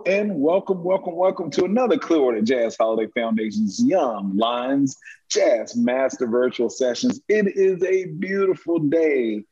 [0.00, 4.96] Hello and welcome, welcome, welcome to another Clearwater Jazz Holiday Foundation's Young Lions
[5.28, 7.20] Jazz Master Virtual Sessions.
[7.28, 9.44] It is a beautiful day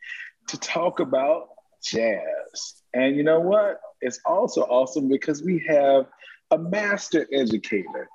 [0.46, 1.48] to talk about
[1.84, 2.82] jazz.
[2.94, 3.80] And you know what?
[4.00, 6.06] It's also awesome because we have
[6.50, 8.08] a master educator,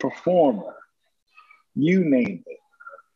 [0.00, 0.74] performer,
[1.76, 2.58] you name it,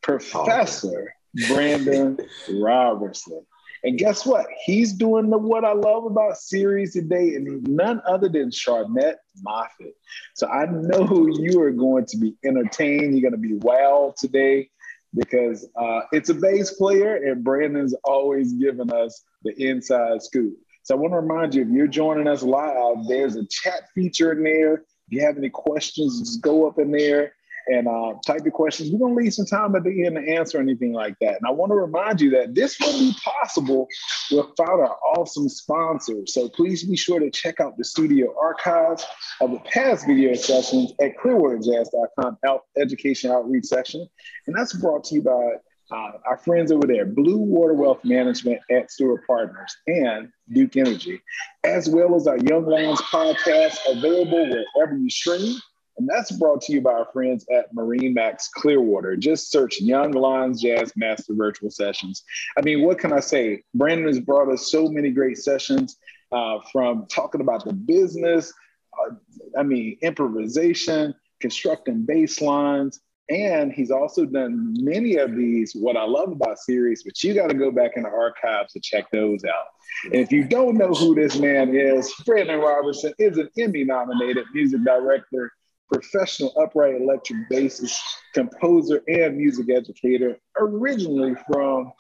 [0.01, 1.13] Professor
[1.49, 2.19] Brandon
[2.53, 3.45] Robertson.
[3.85, 4.47] And guess what?
[4.65, 9.17] He's doing the What I Love About series today, and none other than Charnett
[9.47, 9.93] Moffett.
[10.35, 13.13] So I know you are going to be entertained.
[13.17, 14.71] You're going to be wild today
[15.15, 20.55] because uh, it's a bass player, and Brandon's always giving us the inside scoop.
[20.85, 24.33] So I want to remind you if you're joining us live, there's a chat feature
[24.33, 24.75] in there.
[24.77, 27.35] If you have any questions, just go up in there
[27.67, 28.91] and uh, type your questions.
[28.91, 31.37] We're going to leave some time at the end to answer anything like that.
[31.37, 33.87] And I want to remind you that this wouldn't be possible
[34.31, 36.35] without our awesome sponsors.
[36.35, 39.07] So please be sure to check out the studio archives
[39.41, 44.07] of the past video sessions at clearwaterjazz.com out, education outreach section.
[44.47, 45.53] And that's brought to you by
[45.91, 51.21] uh, our friends over there, Blue Water Wealth Management at Stewart Partners and Duke Energy,
[51.63, 55.57] as well as our Young Lions podcast available wherever you stream.
[55.97, 59.17] And that's brought to you by our friends at MarineMax Clearwater.
[59.17, 62.25] Just search Young Lions Jazz Master Virtual Sessions.
[62.59, 63.63] I mean, what can I say?
[63.75, 65.97] Brandon has brought us so many great sessions
[66.33, 68.53] uh, from talking about the business,
[69.01, 69.15] uh,
[69.57, 73.01] I mean, improvisation, constructing bass lines,
[73.31, 77.49] and he's also done many of these, what I love about series, but you got
[77.49, 79.67] to go back in the archives to check those out.
[80.05, 84.45] And if you don't know who this man is, Brandon Robertson is an Emmy nominated
[84.53, 85.51] music director
[85.93, 87.99] professional upright electric bassist,
[88.33, 91.93] composer, and music educator, originally from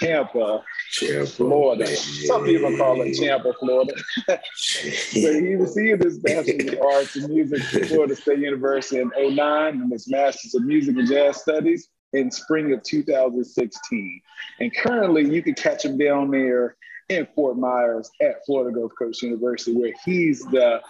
[0.00, 0.62] Tampa,
[0.98, 1.86] Tampa Florida.
[1.86, 3.94] Some people call it Tampa, Florida.
[4.54, 9.80] so he received his Bachelor's of Arts in Music from Florida State University in 09
[9.80, 14.20] and his Master's of Music and Jazz Studies in spring of 2016.
[14.58, 16.76] And currently you can catch him down there
[17.08, 20.80] in Fort Myers at Florida Gulf Coast University, where he's the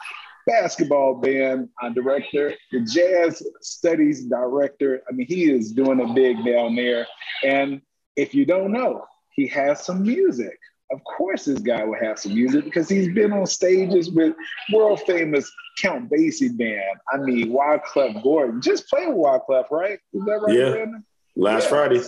[0.51, 5.03] basketball band uh, director, the jazz studies director.
[5.09, 7.07] I mean, he is doing a big down there.
[7.45, 7.81] And
[8.17, 10.59] if you don't know, he has some music.
[10.93, 14.35] Of course, this guy will have some music because he's been on stages with
[14.73, 16.99] world famous Count Basie band.
[17.13, 18.61] I mean, Wycliffe Gordon.
[18.61, 20.01] Just played with Wycliffe, right?
[20.13, 20.57] Is that right?
[20.57, 20.71] Yeah.
[20.71, 21.05] Brandon?
[21.37, 22.01] Last Friday.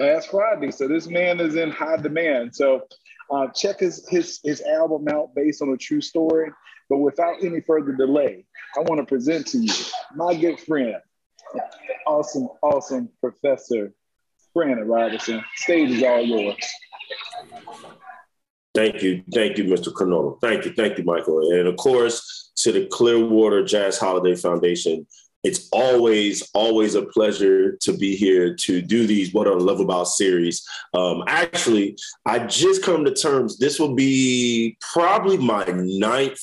[0.00, 0.72] Last Friday.
[0.72, 2.54] So this man is in high demand.
[2.54, 2.82] So
[3.30, 6.50] uh, check his, his his album out based on a true story.
[6.88, 9.72] But without any further delay, I want to present to you
[10.14, 10.96] my good friend,
[12.06, 13.92] awesome, awesome Professor
[14.54, 15.42] Brandon Robertson.
[15.56, 16.56] Stage is all yours.
[18.74, 19.22] Thank you.
[19.32, 19.92] Thank you, Mr.
[19.92, 20.40] Cronulla.
[20.40, 20.72] Thank you.
[20.74, 21.50] Thank you, Michael.
[21.52, 25.06] And of course, to the Clearwater Jazz Holiday Foundation,
[25.42, 30.08] it's always, always a pleasure to be here to do these What I Love About
[30.08, 30.66] series.
[30.92, 36.42] Um, actually, I just come to terms, this will be probably my ninth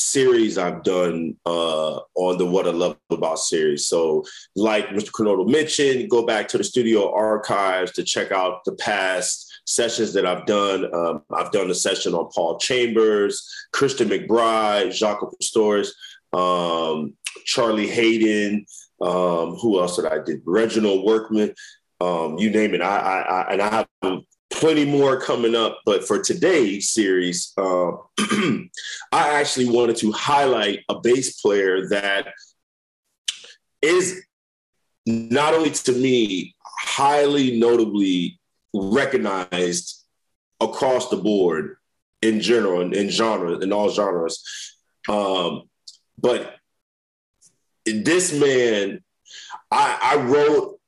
[0.00, 3.86] series I've done uh, on the What I Love About series.
[3.86, 4.24] So,
[4.56, 5.10] like Mr.
[5.10, 10.26] Cronulla mentioned, go back to the studio archives to check out the past sessions that
[10.26, 10.92] I've done.
[10.94, 15.94] Um, I've done a session on Paul Chambers, Christian McBride, Jaco Pastorius,
[16.32, 18.66] um, Charlie Haden.
[19.00, 20.42] Um, who else did I did?
[20.44, 21.54] Reginald Workman.
[22.00, 22.80] Um, you name it.
[22.80, 24.22] I, I, I and I have
[24.60, 25.80] plenty more coming up.
[25.86, 32.28] But for today's series, uh, I actually wanted to highlight a bass player that
[33.80, 34.22] is
[35.06, 38.38] not only to me highly notably
[38.74, 40.04] recognized
[40.60, 41.76] across the board
[42.20, 44.44] in general in, in genre in all genres
[45.08, 45.62] um,
[46.18, 46.56] but
[47.86, 49.02] this man
[49.70, 50.79] I, I wrote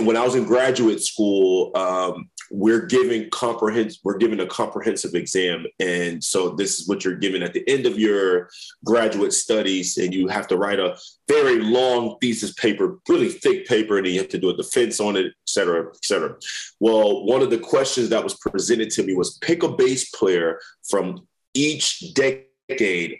[0.00, 5.66] when i was in graduate school um, we're giving comprehensive we're giving a comprehensive exam.
[5.80, 8.48] And so this is what you're given at the end of your
[8.84, 9.96] graduate studies.
[9.96, 10.96] And you have to write a
[11.28, 15.16] very long thesis paper really thick paper and you have to do a defense on
[15.16, 16.36] it et cetera et cetera.
[16.80, 20.60] Well one of the questions that was presented to me was pick a bass player
[20.88, 22.45] from each decade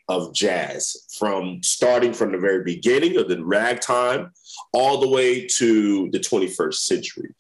[0.08, 4.31] of jazz from starting from the very beginning of the ragtime
[4.72, 7.32] all the way to the 21st century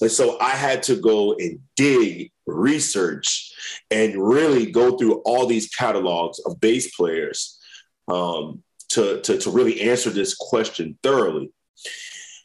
[0.00, 3.52] and so I had to go and dig, research,
[3.90, 7.58] and really go through all these catalogs of bass players
[8.06, 11.50] um, to, to, to really answer this question thoroughly.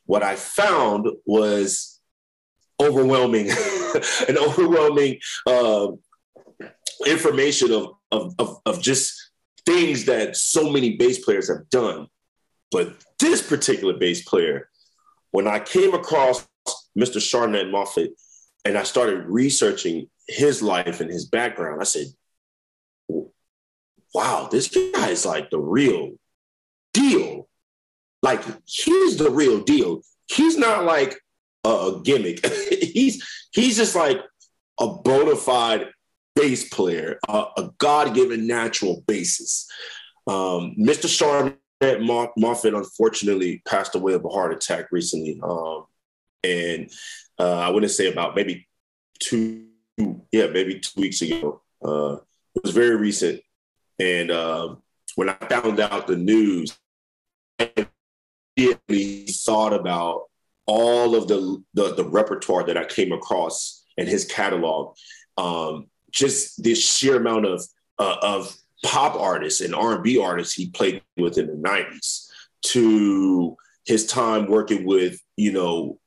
[0.06, 2.00] What I found was
[2.82, 3.52] overwhelming,
[4.28, 5.88] an overwhelming uh,
[7.06, 9.32] information of, of, of, of just
[9.66, 12.08] things that so many bass players have done.
[12.72, 14.70] But this particular bass player,
[15.32, 16.48] when I came across
[16.98, 17.22] Mr.
[17.22, 18.10] Charnett Moffett
[18.66, 22.08] and I started researching his life and his background, I said,
[24.14, 26.12] wow, this guy is like the real
[26.94, 27.48] deal.
[28.22, 30.02] Like he's the real deal.
[30.28, 31.20] He's not like
[31.64, 32.46] a gimmick.
[32.94, 34.20] he's he's just like
[34.80, 35.88] a bona fide
[36.36, 39.66] bass player, a, a God-given natural bassist.
[40.28, 41.08] Um, Mr.
[41.08, 45.40] Charnett Moffett unfortunately passed away of a heart attack recently.
[45.44, 45.86] Um,
[46.44, 46.92] and
[47.40, 48.68] uh, I wouldn't say about maybe
[49.20, 49.68] two,
[50.32, 51.62] yeah, maybe two weeks ago.
[51.84, 52.18] Uh,
[52.56, 53.42] it was very recent.
[54.00, 54.76] And uh,
[55.16, 56.78] when I found out the news,
[57.60, 57.88] I
[58.58, 60.24] immediately thought about
[60.66, 64.96] all of the, the, the repertoire that I came across in his catalog.
[65.38, 67.64] Um, just this sheer amount of
[68.00, 72.28] uh, of pop artists and R&B artists he played with in the 90s
[72.62, 73.56] to
[73.86, 75.98] his time working with, you know,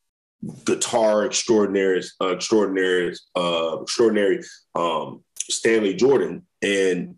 [0.64, 4.42] guitar extraordinaries, uh, extraordinary, uh, extraordinary
[4.74, 7.16] um, Stanley Jordan, and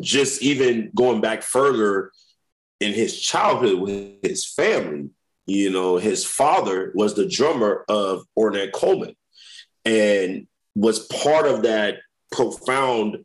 [0.00, 2.12] just even going back further
[2.80, 5.10] in his childhood with his family,
[5.46, 9.14] you know, his father was the drummer of Ornette Coleman.
[9.84, 11.98] And was part of that
[12.30, 13.24] profound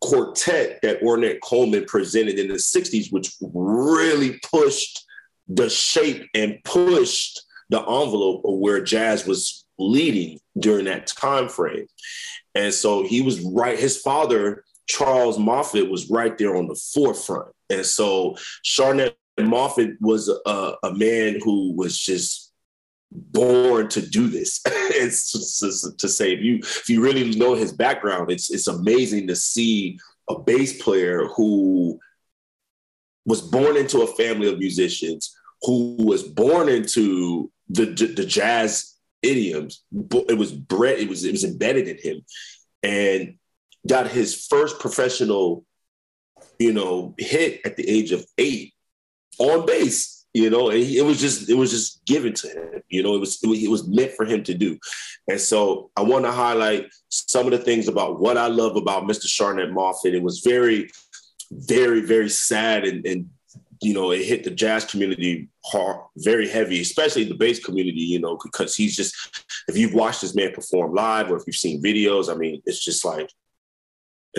[0.00, 5.04] quartet that Ornette Coleman presented in the 60s, which really pushed
[5.48, 11.86] the shape and pushed the envelope of where jazz was leading during that time frame.
[12.54, 17.52] And so he was right, his father Charles Moffett was right there on the forefront.
[17.70, 22.49] And so Charnett Moffett was a, a man who was just
[23.12, 24.60] born to do this.
[24.66, 25.60] it's
[25.96, 29.98] to say if you if you really know his background, it's it's amazing to see
[30.28, 31.98] a bass player who
[33.26, 39.82] was born into a family of musicians, who was born into the the jazz idioms.
[39.92, 42.24] It was bred, it was it was embedded in him,
[42.82, 43.34] and
[43.86, 45.64] got his first professional,
[46.58, 48.74] you know, hit at the age of eight
[49.38, 50.19] on bass.
[50.32, 52.82] You know, and he, it was just it was just given to him.
[52.88, 54.78] You know, it was, it was meant for him to do.
[55.28, 59.04] And so I want to highlight some of the things about what I love about
[59.04, 59.26] Mr.
[59.26, 60.14] Charnett Moffett.
[60.14, 60.90] It was very,
[61.50, 63.30] very, very sad and, and
[63.80, 68.18] you know, it hit the jazz community hard, very heavy, especially the bass community, you
[68.18, 69.14] know, because he's just,
[69.68, 72.84] if you've watched this man perform live or if you've seen videos, I mean, it's
[72.84, 73.30] just like,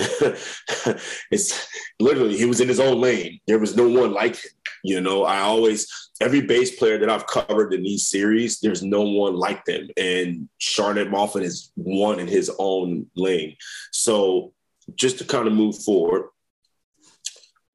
[1.31, 1.67] it's
[1.99, 3.39] literally he was in his own lane.
[3.47, 4.51] There was no one like him.
[4.83, 5.87] You know, I always
[6.21, 9.89] every bass player that I've covered in these series, there's no one like them.
[9.97, 13.55] And Charnett Moffett is one in his own lane.
[13.91, 14.53] So
[14.95, 16.29] just to kind of move forward,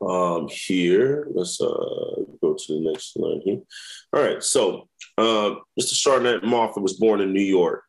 [0.07, 1.67] um, here, let's uh,
[2.41, 3.61] go to the next line here.
[4.13, 5.95] All right, so uh, Mr.
[5.95, 7.86] Charnett Moffett was born in New York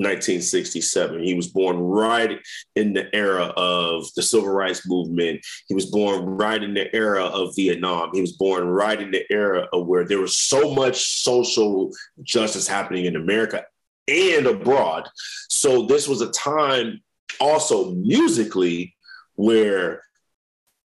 [0.00, 1.22] 1967.
[1.22, 2.40] He was born right
[2.74, 5.44] in the era of the civil rights movement.
[5.68, 8.10] He was born right in the era of Vietnam.
[8.14, 11.92] He was born right in the era of where there was so much social
[12.22, 13.64] justice happening in America
[14.08, 15.06] and abroad.
[15.50, 17.02] So this was a time
[17.38, 18.96] also musically
[19.34, 20.02] where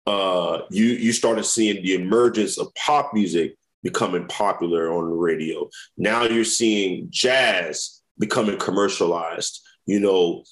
[0.07, 5.69] uh, you you started seeing the emergence of pop music becoming popular on the radio.
[5.97, 9.59] Now you're seeing jazz becoming commercialized.
[9.85, 10.43] You know,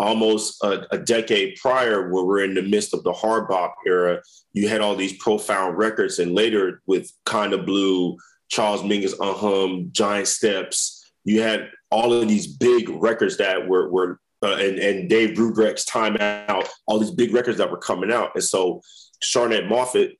[0.00, 4.20] almost a, a, decade prior, where we're in the midst of the hard bop era,
[4.52, 8.16] you had all these profound records, and later with Kinda Blue,
[8.48, 14.20] Charles Mingus, Unhum, Giant Steps, you had all of these big records that were were
[14.42, 18.30] uh, and and Dave Brubeck's Time Out, all these big records that were coming out,
[18.34, 18.80] and so
[19.20, 20.16] Charnett Moffett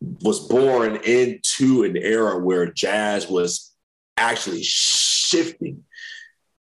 [0.00, 3.72] was born into an era where jazz was
[4.16, 5.84] actually shifting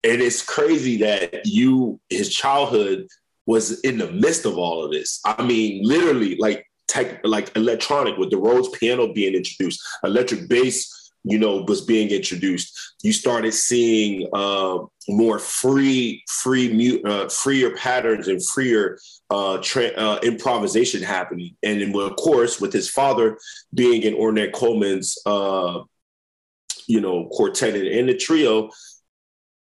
[0.04, 3.06] and it's crazy that you his childhood
[3.46, 5.20] was in the midst of all of this.
[5.24, 11.12] I mean literally like tech like electronic with the rhodes piano being introduced electric bass
[11.24, 12.94] you know was being introduced.
[13.02, 14.78] You started seeing uh,
[15.08, 21.56] more free free mute uh, freer patterns and freer uh, tra- uh, improvisation happening.
[21.62, 23.38] And then, of course with his father
[23.74, 25.80] being in ornette coleman's uh,
[26.86, 28.70] you know quartet and the trio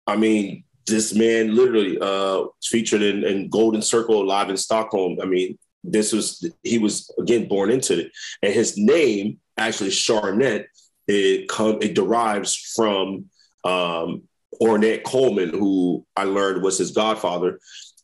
[0.06, 5.18] I mean, this man literally uh, featured in, in, Golden Circle live in Stockholm.
[5.20, 10.66] I mean, this was he was again born into it, and his name actually Charnett.
[11.08, 13.26] It come it derives from
[13.64, 14.22] um,
[14.60, 17.60] Ornette Coleman, who I learned was his godfather,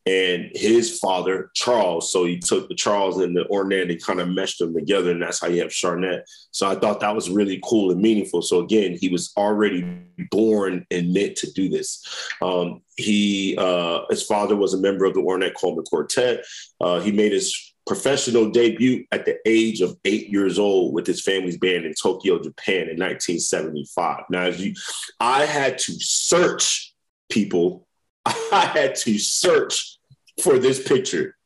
[0.06, 2.10] and his father Charles.
[2.10, 5.22] So he took the Charles and the Ornette and kind of meshed them together, and
[5.22, 6.24] that's how you have Charnett.
[6.50, 8.42] So I thought that was really cool and meaningful.
[8.42, 9.86] So again, he was already
[10.30, 12.04] born and meant to do this.
[12.40, 16.44] Um, he uh, his father was a member of the Ornette Coleman Quartet.
[16.80, 21.20] Uh, he made his professional debut at the age of eight years old with his
[21.20, 24.24] family's band in Tokyo, Japan in 1975.
[24.30, 24.74] Now, as you,
[25.18, 26.94] I had to search
[27.28, 27.86] people
[28.26, 29.98] I had to search
[30.42, 31.36] for this picture,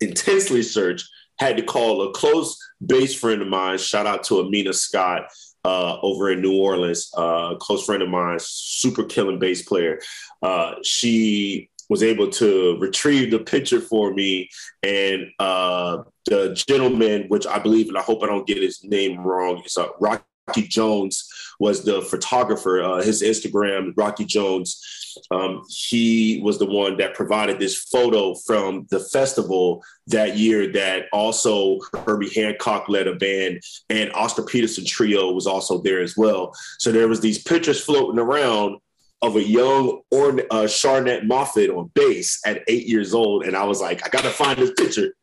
[0.00, 1.02] intensely search.
[1.38, 3.76] Had to call a close bass friend of mine.
[3.76, 5.28] Shout out to Amina Scott
[5.64, 10.00] uh, over in New Orleans, uh, close friend of mine, super killing bass player.
[10.42, 14.48] Uh, she was able to retrieve the picture for me,
[14.82, 19.20] and uh, the gentleman, which I believe, and I hope I don't get his name
[19.20, 22.82] wrong, is uh, Rocky Jones was the photographer.
[22.82, 28.86] Uh, his Instagram, Rocky Jones, um, he was the one that provided this photo from
[28.90, 30.72] the festival that year.
[30.72, 36.16] That also Herbie Hancock led a band, and Oscar Peterson Trio was also there as
[36.16, 36.54] well.
[36.78, 38.78] So there was these pictures floating around
[39.22, 43.64] of a young or uh, Charnett Moffett on bass at eight years old, and I
[43.64, 45.14] was like, I got to find this picture.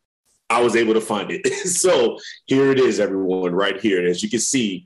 [0.49, 1.47] I was able to find it.
[1.67, 3.99] so here it is, everyone, right here.
[3.99, 4.85] And as you can see,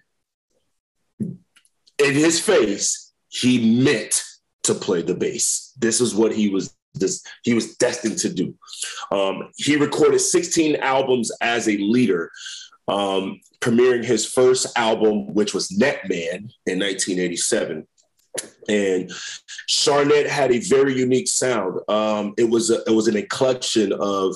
[2.04, 4.24] in his face, he meant
[4.64, 5.74] to play the bass.
[5.78, 8.56] This is what he was this, he was destined to do.
[9.12, 12.32] Um, he recorded 16 albums as a leader,
[12.88, 17.88] um, premiering his first album, which was Net Man in 1987.
[18.70, 19.12] And
[19.68, 21.80] Charnett had a very unique sound.
[21.88, 24.36] Um, it was a, it was an collection of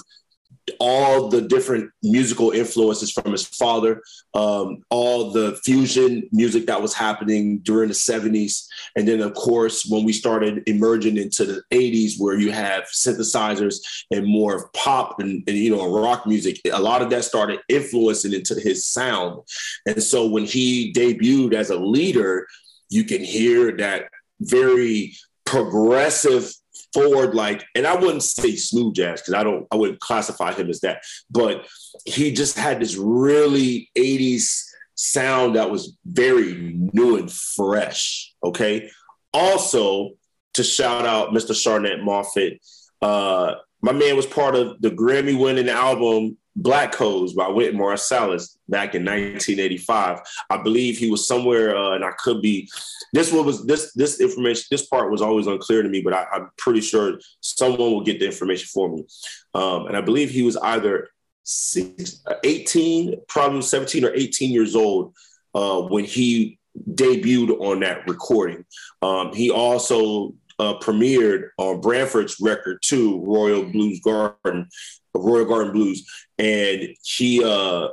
[0.83, 4.01] all the different musical influences from his father,
[4.33, 8.65] um, all the fusion music that was happening during the 70s.
[8.95, 13.75] And then, of course, when we started emerging into the 80s, where you have synthesizers
[14.09, 17.59] and more of pop and, and you know, rock music, a lot of that started
[17.69, 19.43] influencing into his sound.
[19.85, 22.47] And so when he debuted as a leader,
[22.89, 24.09] you can hear that
[24.39, 25.13] very
[25.45, 26.51] progressive
[26.93, 30.69] forward like and i wouldn't say smooth jazz because i don't i wouldn't classify him
[30.69, 31.65] as that but
[32.05, 34.63] he just had this really 80s
[34.95, 36.53] sound that was very
[36.93, 38.89] new and fresh okay?
[39.33, 40.11] Also
[40.53, 42.59] to shout out mr charnett moffett
[43.01, 48.57] uh my man was part of the grammy winning album Black Codes by Wynton Marsalis
[48.67, 50.19] back in 1985.
[50.49, 52.69] I believe he was somewhere, uh, and I could be.
[53.13, 54.65] This one was this this information.
[54.69, 58.19] This part was always unclear to me, but I, am pretty sure someone will get
[58.19, 59.05] the information for me.
[59.53, 61.09] Um, and I believe he was either
[61.43, 65.13] six, 18, probably 17 or 18 years old
[65.55, 66.59] uh, when he
[66.93, 68.65] debuted on that recording.
[69.01, 74.69] Um, he also uh, premiered on Branford's record too, Royal Blues Garden,
[75.15, 77.87] Royal Garden Blues, and he uh,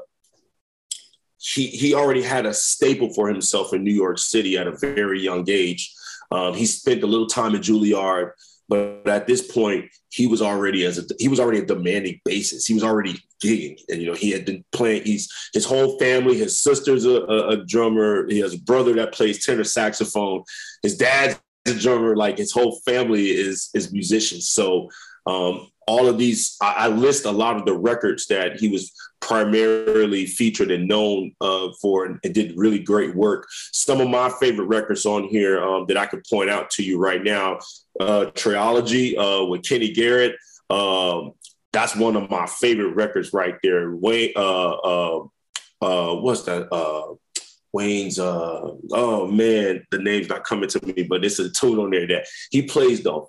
[1.39, 5.21] he he already had a staple for himself in New York City at a very
[5.21, 5.95] young age.
[6.31, 8.33] Um, he spent a little time in Juilliard,
[8.69, 12.67] but at this point, he was already as a he was already a demanding bassist.
[12.67, 15.05] He was already gigging, and you know he had been playing.
[15.05, 16.37] He's his whole family.
[16.37, 18.29] His sister's a, a, a drummer.
[18.29, 20.43] He has a brother that plays tenor saxophone.
[20.83, 21.41] His dad's
[21.75, 22.17] drummer.
[22.17, 24.49] Like his whole family is is musicians.
[24.49, 24.91] So
[25.27, 28.93] um, all of these, I, I, list a lot of the records that he was
[29.21, 33.47] primarily featured and known uh, for and, and, did really great work.
[33.73, 36.99] Some of my favorite records on here um, that I could point out to you
[36.99, 37.59] right now
[38.01, 40.37] uh, Trilogy uh, with Kenny Garrett.
[40.71, 41.33] Um,
[41.73, 43.95] that's one of my favorite records right there.
[43.95, 45.27] Wayne, uh, uh,
[45.81, 46.73] uh, what's that?
[46.73, 47.15] Uh,
[47.73, 51.91] Wayne's uh oh man, the name's not coming to me, but it's a tune on
[51.91, 53.25] there that he plays the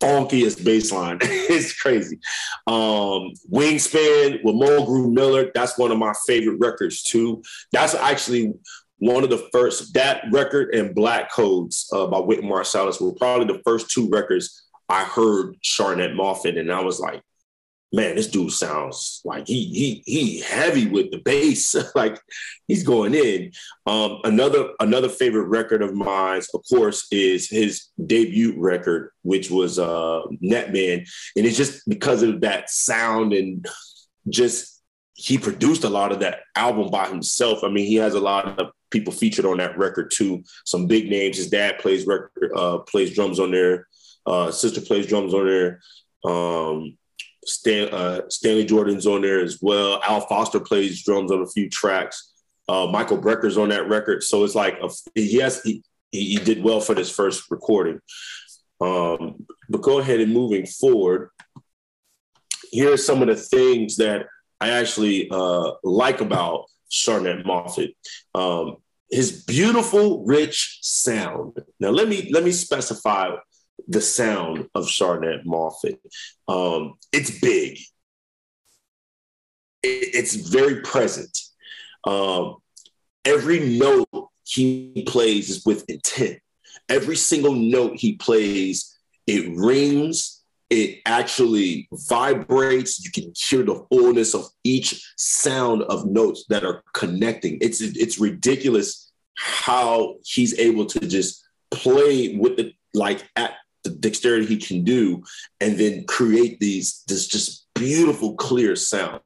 [0.00, 1.18] funkiest bass line.
[1.22, 2.18] it's crazy.
[2.66, 7.42] Um, Wingspan with Mulgrew Miller, that's one of my favorite records too.
[7.72, 8.54] That's actually
[8.98, 13.46] one of the first, that record and Black Codes uh, by Wynton Marsalis were probably
[13.46, 16.58] the first two records I heard Charnett Moffett.
[16.58, 17.22] And I was like,
[17.92, 22.20] man, this dude sounds like he he he heavy with the bass, like
[22.68, 23.52] he's going in.
[23.86, 29.78] Um, another another favorite record of mine, of course, is his debut record, which was
[29.78, 31.04] uh, Net Man,
[31.36, 33.66] and it's just because of that sound and
[34.28, 34.82] just
[35.14, 37.62] he produced a lot of that album by himself.
[37.62, 40.42] I mean, he has a lot of people featured on that record too.
[40.64, 41.36] Some big names.
[41.36, 43.86] His dad plays record, uh, plays drums on there.
[44.26, 45.80] Uh, sister plays drums on there.
[46.24, 46.96] Um,
[47.50, 50.00] Stan, uh, Stanley Jordan's on there as well.
[50.02, 52.32] Al Foster plays drums on a few tracks.
[52.68, 54.22] Uh, Michael Brecker's on that record.
[54.22, 58.00] So it's like a, he has he, he did well for this first recording.
[58.80, 61.30] Um, but go ahead and moving forward,
[62.70, 64.26] here are some of the things that
[64.60, 67.94] I actually uh, like about Charnett Moffett.
[68.34, 68.76] Um,
[69.10, 71.58] his beautiful, rich sound.
[71.80, 73.30] Now, let me let me specify
[73.88, 75.98] the sound of Charnett Moffett.
[76.48, 77.78] Um, it's big.
[79.82, 81.36] It, it's very present.
[82.04, 82.56] Um,
[83.24, 84.08] every note
[84.44, 86.38] he plays is with intent.
[86.88, 88.96] Every single note he plays,
[89.26, 93.04] it rings it actually vibrates.
[93.04, 97.58] You can hear the fullness of each sound of notes that are connecting.
[97.60, 104.46] It's it's ridiculous how he's able to just play with the like at the dexterity
[104.46, 105.22] he can do,
[105.60, 109.20] and then create these this just beautiful clear sound.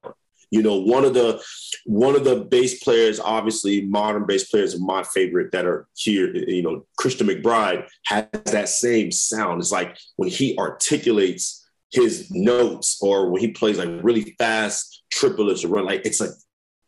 [0.51, 1.43] You know, one of the
[1.85, 6.35] one of the bass players, obviously modern bass players are my favorite that are here.
[6.35, 9.61] You know, Christian McBride has that same sound.
[9.61, 15.65] It's like when he articulates his notes or when he plays like really fast triplets
[15.65, 16.31] or run, like it's like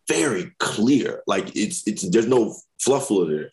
[0.09, 1.23] very clear.
[1.27, 3.51] Like it's it's there's no fluffle in there.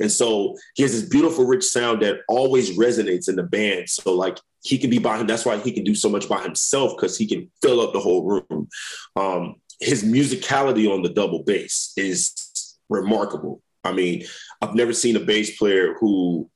[0.00, 3.88] And so he has this beautiful, rich sound that always resonates in the band.
[3.88, 5.26] So like he can be by him.
[5.26, 8.00] That's why he can do so much by himself because he can fill up the
[8.00, 8.68] whole room.
[9.16, 13.62] Um, his musicality on the double bass is remarkable.
[13.84, 14.24] I mean,
[14.60, 16.50] I've never seen a bass player who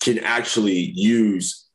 [0.00, 1.68] can actually use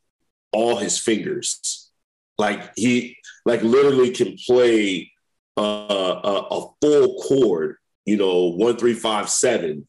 [0.52, 1.90] all his fingers.
[2.38, 5.12] Like he, like literally can play
[5.58, 9.88] uh, a, a full chord, you know, one, three, five, seven,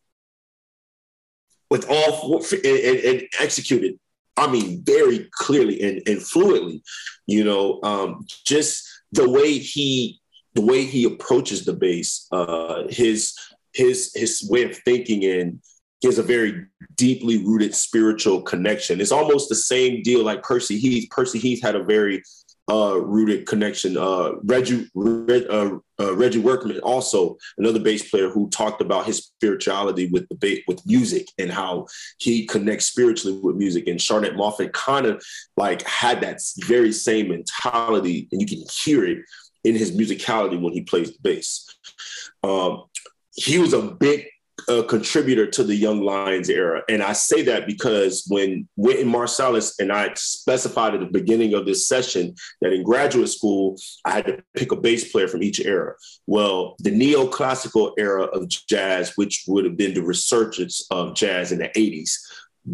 [1.71, 3.99] with all and, and, and execute it
[4.39, 6.83] I mean, very clearly and, and fluently,
[7.27, 10.21] you know, um, just the way he
[10.55, 13.35] the way he approaches the bass, uh, his
[13.75, 15.61] his his way of thinking and
[16.01, 19.01] he has a very deeply rooted spiritual connection.
[19.01, 21.11] It's almost the same deal like Percy Heath.
[21.11, 22.23] Percy Heath had a very
[22.69, 23.97] uh, rooted connection.
[23.97, 30.09] Uh, Reggie uh, uh, Reggie Workman, also another bass player who talked about his spirituality
[30.09, 31.87] with the ba- with music and how
[32.19, 33.89] he connects spiritually with music.
[33.89, 35.25] And Charnett Moffett kind of
[35.57, 39.19] like had that very same mentality, and you can hear it
[39.65, 41.67] in his musicality when he plays the bass.
[42.43, 42.85] Um,
[43.35, 44.27] he was a big
[44.69, 46.83] a contributor to the Young Lions era.
[46.89, 51.65] And I say that because when Wynton Marsalis and I specified at the beginning of
[51.65, 55.61] this session that in graduate school, I had to pick a bass player from each
[55.61, 55.95] era.
[56.27, 61.59] Well, the neoclassical era of jazz, which would have been the resurgence of jazz in
[61.59, 62.13] the 80s,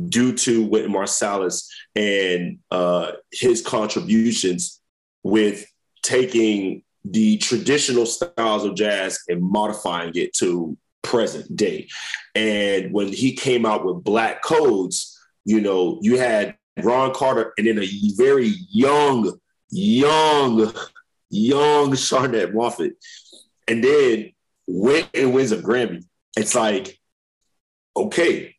[0.09, 4.81] due to Wynton Marsalis and uh, his contributions
[5.23, 5.67] with
[6.03, 11.89] taking the traditional styles of jazz and modifying it to present day.
[12.35, 17.67] And when he came out with Black Codes, you know, you had Ron Carter and
[17.67, 19.39] then a very young,
[19.71, 20.73] young,
[21.31, 22.93] young Charnett Moffett.
[23.69, 24.33] And then
[24.67, 26.05] went and wins a Grammy.
[26.37, 26.99] It's like,
[27.97, 28.55] okay,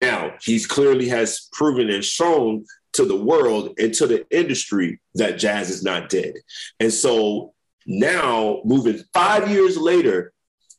[0.00, 2.64] now he's clearly has proven and shown
[2.94, 6.34] to the world and to the industry that jazz is not dead.
[6.80, 7.54] And so
[7.86, 10.32] now, moving five years later,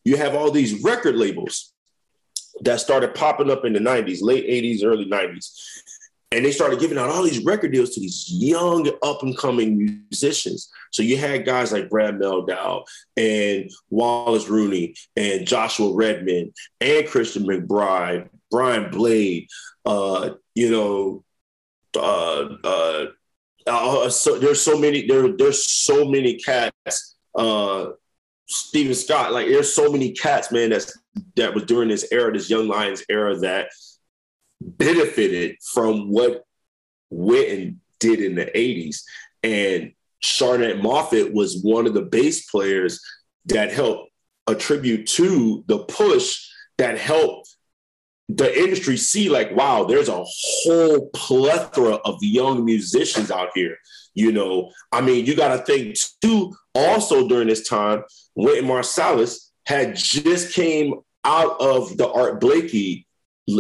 [0.04, 1.74] you have all these record labels
[2.62, 5.58] that started popping up in the 90s, late 80s, early 90s.
[6.32, 9.78] And they started giving out all these record deals to these young up and coming
[10.10, 10.72] musicians.
[10.92, 12.86] So you had guys like Brad Mehldau
[13.16, 19.48] and Wallace Roney and Joshua Redman and Christian McBride, Brian Blade,
[19.86, 21.24] uh, you know,
[21.96, 23.06] uh, uh,
[23.68, 27.88] uh, so there's so many there there's so many cats uh
[28.54, 30.98] Stephen Scott, like there's so many cats, man, that's
[31.36, 33.68] that was during this era, this Young Lions era, that
[34.62, 36.44] benefited from what
[37.10, 39.02] Wynton did in the 80s.
[39.44, 43.00] And Charnett Moffett was one of the bass players
[43.46, 44.10] that helped
[44.48, 47.56] attribute to the push that helped
[48.30, 53.78] the industry see like, wow, there's a whole plethora of young musicians out here.
[54.14, 58.04] You know, I mean, you got to think too, also during this time,
[58.36, 63.08] Wynton Marsalis had just came out of the Art Blakey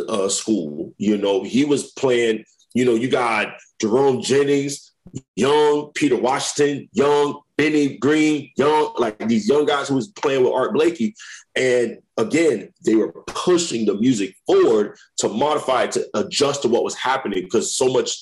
[0.07, 0.93] uh, school.
[0.97, 4.91] You know, he was playing, you know, you got Jerome Jennings,
[5.35, 10.53] young Peter Washington, young Benny Green, young, like these young guys who was playing with
[10.53, 11.15] Art Blakey.
[11.55, 16.95] And again, they were pushing the music forward to modify to adjust to what was
[16.95, 18.17] happening because so much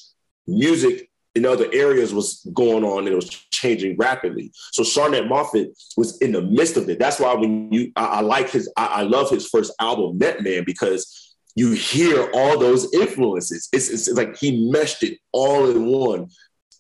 [0.48, 4.52] music in other areas was going on and it was changing rapidly.
[4.74, 7.00] So Charnett Moffett was in the midst of it.
[7.00, 10.42] That's why when you, I, I like his, I, I, love his first album, Net
[10.42, 13.70] Man, because you hear all those influences.
[13.72, 16.28] It's, it's, it's like he meshed it all in one.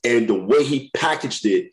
[0.04, 1.72] And the way he packaged it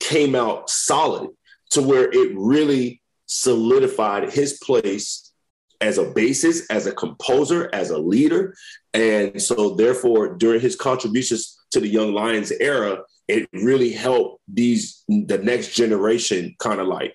[0.00, 1.30] came out solid
[1.70, 5.32] to where it really solidified his place
[5.80, 8.54] as a bassist, as a composer, as a leader.
[8.94, 15.04] And so, therefore, during his contributions to the Young Lions era, it really helped these
[15.08, 17.14] the next generation kind of like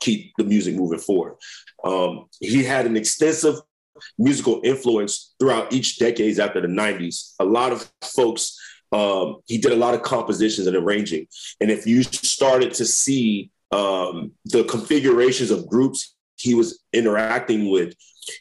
[0.00, 1.36] keep the music moving forward.
[1.84, 3.56] Um, he had an extensive
[4.18, 7.34] musical influence throughout each decades after the 90s.
[7.40, 8.56] A lot of folks,
[8.92, 11.26] um, he did a lot of compositions and arranging.
[11.60, 17.94] And if you started to see um, the configurations of groups he was interacting with,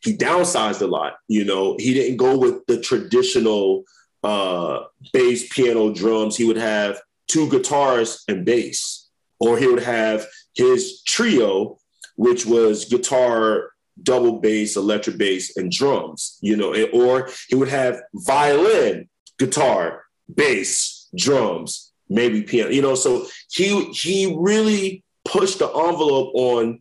[0.04, 1.14] he downsized a lot.
[1.28, 3.84] You know, he didn't go with the traditional
[4.24, 6.38] uh, bass, piano, drums.
[6.38, 10.26] He would have two guitars and bass, or he would have
[10.56, 11.78] his trio,
[12.16, 18.02] which was guitar, double bass, electric bass, and drums, you know, or he would have
[18.14, 20.04] violin, guitar,
[20.34, 22.96] bass, drums, maybe piano, you know.
[22.96, 26.80] So he he really pushed the envelope on.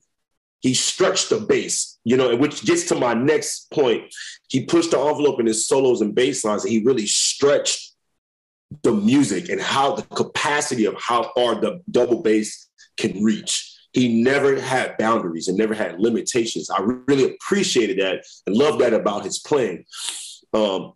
[0.61, 4.03] He stretched the bass, you know, which gets to my next point.
[4.49, 7.93] He pushed the envelope in his solos and bass lines, and he really stretched
[8.83, 14.23] the music and how the capacity of how far the double bass can reach he
[14.23, 16.69] never had boundaries and never had limitations.
[16.69, 19.87] I really appreciated that and loved that about his playing.
[20.53, 20.93] Um,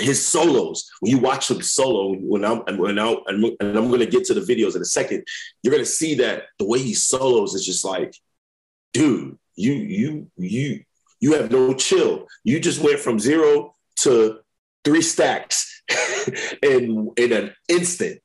[0.00, 4.06] his solos, when you watch him solo, when I'm when I, and I'm going to
[4.06, 5.24] get to the videos in a second,
[5.62, 8.16] you're going to see that the way he solos is just like,
[8.94, 10.84] dude, you you you
[11.20, 12.26] you have no chill.
[12.44, 14.38] You just went from zero to
[14.84, 15.82] three stacks
[16.62, 18.20] in in an instant.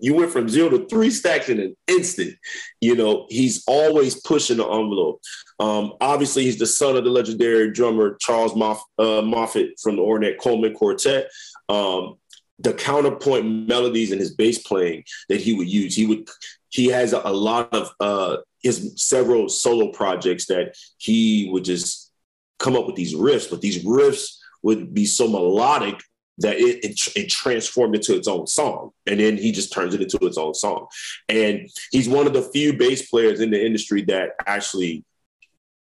[0.00, 2.34] You went from zero to three stacks in an instant.
[2.80, 5.20] You know, he's always pushing the envelope.
[5.60, 10.02] Um, obviously, he's the son of the legendary drummer Charles Moff, uh, Moffett from the
[10.02, 11.30] Ornette Coleman Quartet.
[11.68, 12.16] Um,
[12.58, 16.28] the counterpoint melodies in his bass playing that he would use, he would
[16.68, 22.12] he has a, a lot of uh, his several solo projects that he would just
[22.58, 26.00] come up with these riffs, but these riffs would be so melodic
[26.38, 28.90] that it, it, it, transformed into its own song.
[29.06, 30.86] And then he just turns it into its own song.
[31.28, 35.04] And he's one of the few bass players in the industry that actually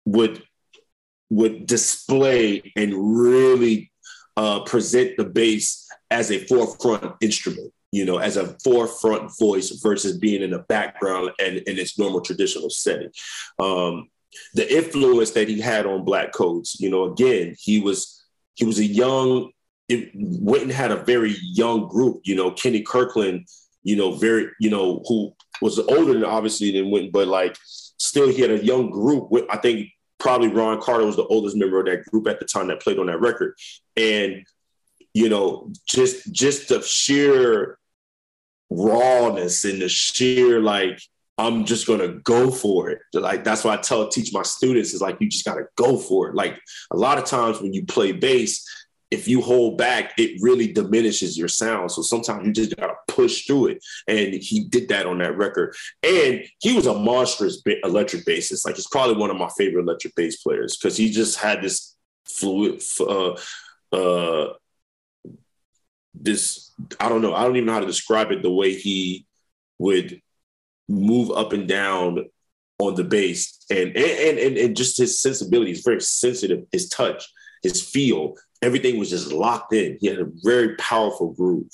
[0.05, 0.43] would
[1.29, 3.91] would display and really
[4.37, 10.17] uh, present the bass as a forefront instrument, you know, as a forefront voice versus
[10.17, 13.11] being in the background and in its normal traditional setting.
[13.59, 14.09] Um,
[14.55, 18.25] the influence that he had on Black Codes, you know, again, he was
[18.55, 19.51] he was a young
[19.89, 22.21] it, Wynton had a very young group.
[22.23, 23.47] You know, Kenny Kirkland,
[23.83, 28.27] you know, very, you know, who was older than obviously than Wynton, but like still
[28.27, 29.29] he had a young group.
[29.29, 32.45] With, I think probably Ron Carter was the oldest member of that group at the
[32.45, 33.55] time that played on that record,
[33.95, 34.43] and
[35.13, 37.77] you know, just just the sheer
[38.69, 40.99] rawness and the sheer like
[41.37, 42.99] I'm just gonna go for it.
[43.13, 46.29] Like that's why I tell teach my students is like you just gotta go for
[46.29, 46.35] it.
[46.35, 46.59] Like
[46.91, 48.63] a lot of times when you play bass,
[49.09, 51.91] if you hold back, it really diminishes your sound.
[51.91, 53.85] So sometimes you just gotta push through it.
[54.07, 55.75] And he did that on that record.
[56.03, 58.65] And he was a monstrous electric bassist.
[58.65, 61.95] Like he's probably one of my favorite electric bass players because he just had this
[62.25, 63.35] fluid, uh,
[63.91, 64.53] uh,
[66.13, 67.33] this I don't know.
[67.33, 68.41] I don't even know how to describe it.
[68.41, 69.25] The way he
[69.79, 70.21] would
[70.87, 72.25] move up and down
[72.79, 76.65] on the bass and and and, and just his sensibility is very sensitive.
[76.71, 77.25] His touch,
[77.61, 79.97] his feel, everything was just locked in.
[79.99, 81.69] He had a very powerful groove.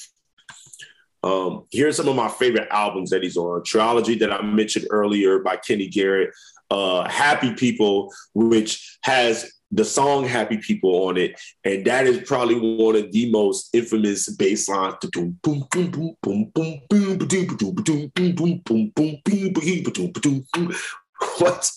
[1.21, 3.63] Um, here's some of my favorite albums that he's on.
[3.63, 6.31] Trilogy that I mentioned earlier by Kenny Garrett.
[6.71, 11.39] Uh, Happy People, which has the song Happy People on it.
[11.63, 14.95] And that is probably one of the most infamous bass lines.
[21.37, 21.71] What?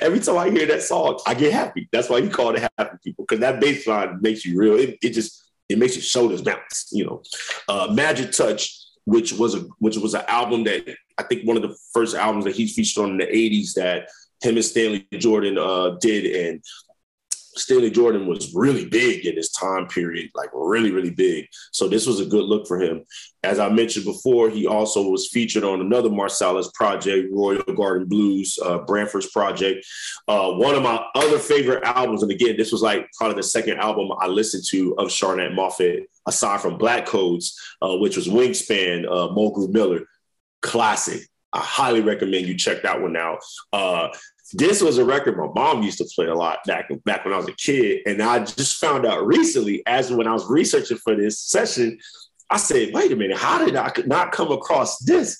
[0.00, 1.88] Every time I hear that song, I get happy.
[1.90, 4.74] That's why he called it Happy People, because that bass line makes you real.
[4.74, 7.22] It, it just it makes your shoulders bounce, you know.
[7.68, 11.62] Uh, Magic Touch, which was a which was an album that I think one of
[11.62, 14.08] the first albums that he featured on in the 80s that
[14.42, 16.24] him and Stanley Jordan uh, did.
[16.26, 16.62] And
[17.54, 21.46] Stanley Jordan was really big in his time period, like really, really big.
[21.72, 23.04] So this was a good look for him.
[23.42, 28.58] As I mentioned before, he also was featured on another Marsalis project, Royal Garden Blues,
[28.64, 29.84] uh, Branford's project.
[30.28, 33.78] Uh, one of my other favorite albums, and again, this was like probably the second
[33.78, 39.06] album I listened to of Charnett Moffett, aside from Black Codes, uh, which was Wingspan,
[39.10, 40.06] uh, Miller.
[40.62, 41.20] Classic.
[41.52, 43.40] I highly recommend you check that one out.
[43.72, 44.08] Uh,
[44.52, 47.38] this was a record my mom used to play a lot back back when I
[47.38, 51.14] was a kid, and I just found out recently, as when I was researching for
[51.14, 51.98] this session,
[52.50, 55.38] I said, "Wait a minute, how did I not come across this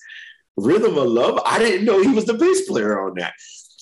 [0.56, 1.40] Rhythm of Love?
[1.44, 3.34] I didn't know he was the bass player on that."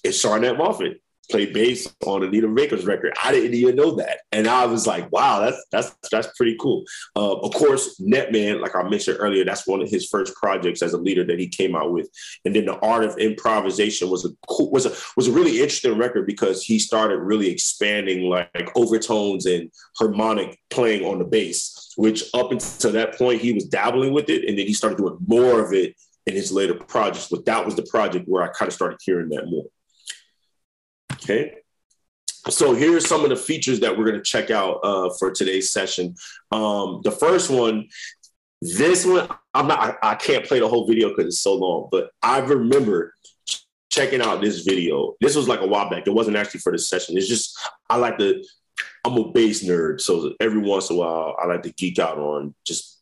[0.02, 3.14] It's Charnett Moffett played bass on Anita Baker's record.
[3.22, 6.84] I didn't even know that, and I was like, "Wow, that's that's that's pretty cool."
[7.16, 10.82] Uh, of course, Net Man, like I mentioned earlier, that's one of his first projects
[10.82, 12.08] as a leader that he came out with,
[12.44, 15.98] and then the Art of Improvisation was a cool, was a was a really interesting
[15.98, 22.24] record because he started really expanding like overtones and harmonic playing on the bass, which
[22.34, 25.64] up until that point he was dabbling with it, and then he started doing more
[25.64, 25.94] of it
[26.26, 27.28] in his later projects.
[27.30, 29.64] But that was the project where I kind of started hearing that more.
[31.22, 31.56] Okay.
[32.48, 35.70] So here's some of the features that we're going to check out uh, for today's
[35.70, 36.14] session.
[36.50, 37.88] Um, the first one,
[38.62, 41.88] this one, I'm not, I, I can't play the whole video because it's so long,
[41.90, 43.14] but I remember
[43.90, 45.16] checking out this video.
[45.20, 46.06] This was like a while back.
[46.06, 47.18] It wasn't actually for this session.
[47.18, 48.42] It's just I like to.
[49.04, 52.18] I'm a bass nerd, so every once in a while I like to geek out
[52.18, 53.00] on just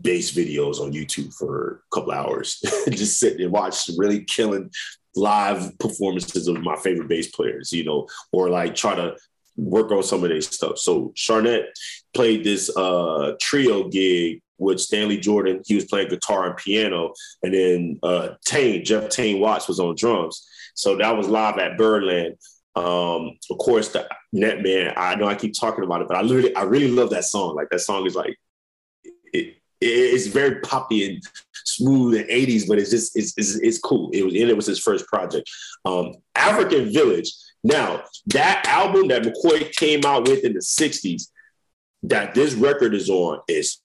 [0.00, 4.70] bass videos on YouTube for a couple hours, just sitting and watch really killing
[5.14, 9.16] live performances of my favorite bass players, you know, or like try to
[9.56, 10.78] work on some of their stuff.
[10.78, 11.66] So Charnett
[12.14, 15.62] played this uh, trio gig with Stanley Jordan.
[15.66, 19.96] He was playing guitar and piano, and then uh, Tain Jeff Tain Watts was on
[19.96, 20.46] drums.
[20.74, 22.36] So that was live at Birdland.
[22.74, 24.94] Um, of course, the Net Man.
[24.96, 27.54] I know I keep talking about it, but I literally, I really love that song.
[27.54, 28.38] Like that song is like
[29.82, 31.22] it's very poppy and
[31.64, 34.10] smooth and 80s, but it's just it's, it's, it's cool.
[34.12, 35.50] It was and it was his first project.
[35.84, 37.32] Um, African Village.
[37.64, 41.28] Now that album that McCoy came out with in the 60s,
[42.04, 43.78] that this record is on is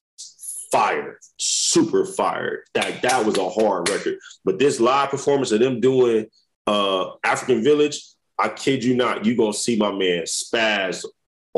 [0.71, 2.63] fire, super fire.
[2.73, 4.17] That that was a hard record.
[4.43, 6.27] But this live performance of them doing
[6.65, 8.01] uh, African Village,
[8.38, 11.05] I kid you not, you're gonna see my man spaz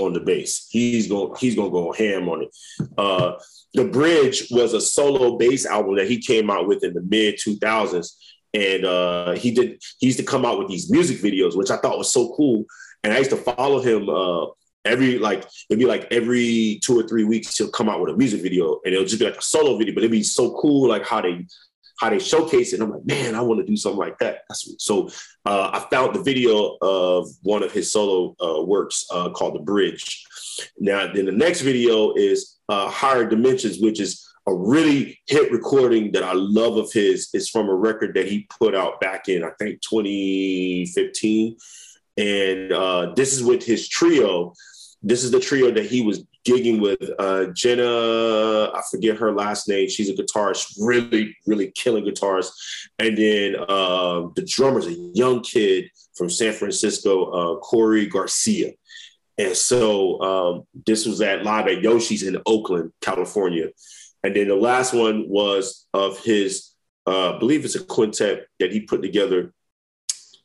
[0.05, 0.67] on the bass.
[0.69, 2.55] He's going he's gonna go ham on it.
[2.97, 3.33] Uh,
[3.73, 7.35] the Bridge was a solo bass album that he came out with in the mid
[7.35, 8.11] 2000s.
[8.53, 11.77] And uh, he did, he used to come out with these music videos, which I
[11.77, 12.65] thought was so cool.
[13.03, 14.47] And I used to follow him uh,
[14.85, 18.17] every, like, it'd be like every two or three weeks, he'll come out with a
[18.17, 20.89] music video and it'll just be like a solo video, but it'd be so cool,
[20.89, 21.45] like how they,
[21.99, 22.81] how they showcase it.
[22.81, 24.43] I'm like, man, I want to do something like that.
[24.51, 25.09] so
[25.45, 29.59] uh, I found the video of one of his solo uh, works uh, called The
[29.59, 30.25] Bridge.
[30.79, 36.11] Now, then the next video is uh, Higher Dimensions, which is a really hit recording
[36.13, 37.29] that I love of his.
[37.33, 41.57] It's from a record that he put out back in, I think, 2015.
[42.17, 44.53] And uh, this is with his trio.
[45.01, 49.67] This is the trio that he was gigging with uh, Jenna, I forget her last
[49.67, 49.89] name.
[49.89, 52.51] She's a guitarist, really, really killing guitarist.
[52.97, 58.71] And then uh, the drummer's a young kid from San Francisco, uh, Corey Garcia.
[59.37, 63.69] And so um, this was at live at Yoshi's in Oakland, California.
[64.23, 66.71] And then the last one was of his,
[67.07, 69.53] uh, I believe it's a quintet that he put together.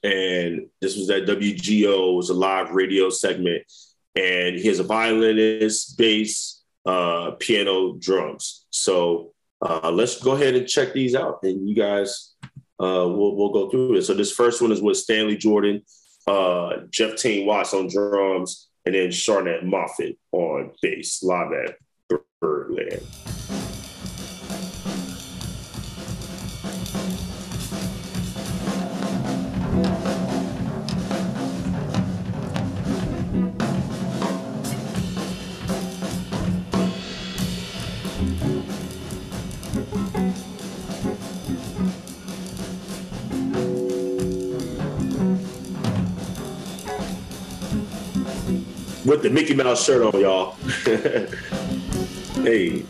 [0.04, 3.64] And this was at WGO, it was a live radio segment.
[4.16, 8.66] And he has a violinist, bass, uh, piano, drums.
[8.70, 11.40] So uh, let's go ahead and check these out.
[11.42, 12.34] And you guys,
[12.78, 14.02] uh, we'll, we'll go through it.
[14.02, 15.82] So this first one is with Stanley Jordan,
[16.26, 21.76] uh, Jeff Tain Watts on drums, and then Charnett Moffett on bass, live at
[22.40, 23.02] Birdland.
[49.14, 50.56] With the Mickey Mouse shirt on, y'all.
[52.42, 52.82] hey.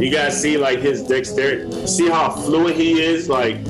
[0.00, 1.86] You guys see like his dexterity.
[1.86, 3.28] See how fluid he is.
[3.28, 3.62] Like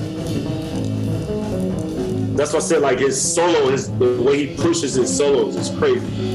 [2.36, 2.82] that's what I said.
[2.82, 6.32] Like his solo, his the way he pushes his solos is crazy.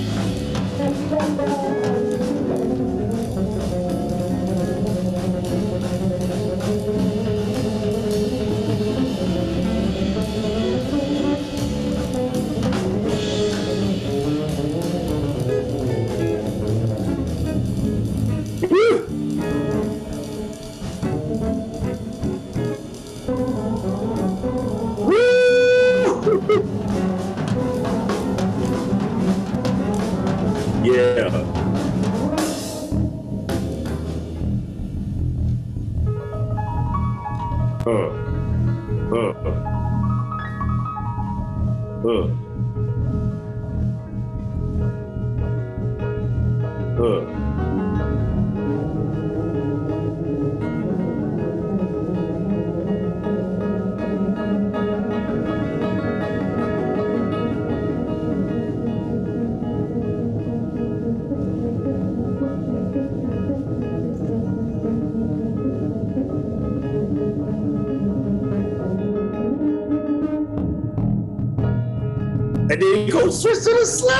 [73.87, 74.16] Slap.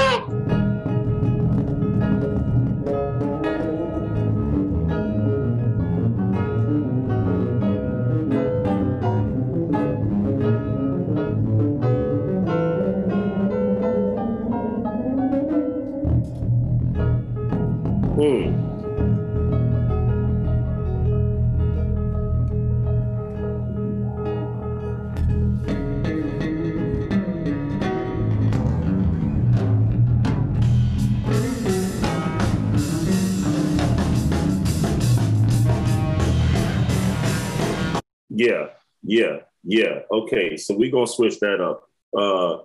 [38.38, 38.67] Yeah,
[39.02, 40.02] yeah, yeah.
[40.12, 41.89] Okay, so we're gonna switch that up.
[42.15, 42.60] Uh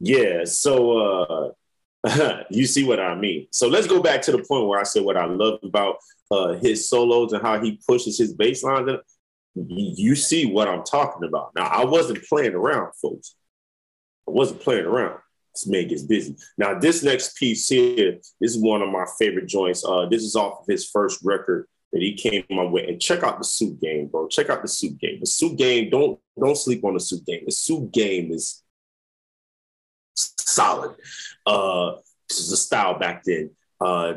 [0.00, 0.98] yeah, so
[2.06, 3.46] uh you see what I mean.
[3.52, 5.96] So let's go back to the point where I said what I love about
[6.30, 8.90] uh his solos and how he pushes his bass lines.
[9.54, 11.52] You see what I'm talking about.
[11.56, 13.34] Now I wasn't playing around, folks.
[14.28, 15.18] I wasn't playing around.
[15.54, 16.36] This man gets busy.
[16.56, 19.84] Now, this next piece here, is one of my favorite joints.
[19.84, 22.88] Uh, this is off of his first record, that he came my way.
[22.88, 24.28] And check out the suit game, bro.
[24.28, 25.20] Check out the suit game.
[25.20, 27.42] The suit game, don't don't sleep on the suit game.
[27.44, 28.62] The suit game is
[30.14, 30.96] solid.
[31.46, 31.96] Uh
[32.28, 33.50] this is a style back then.
[33.80, 34.14] Uh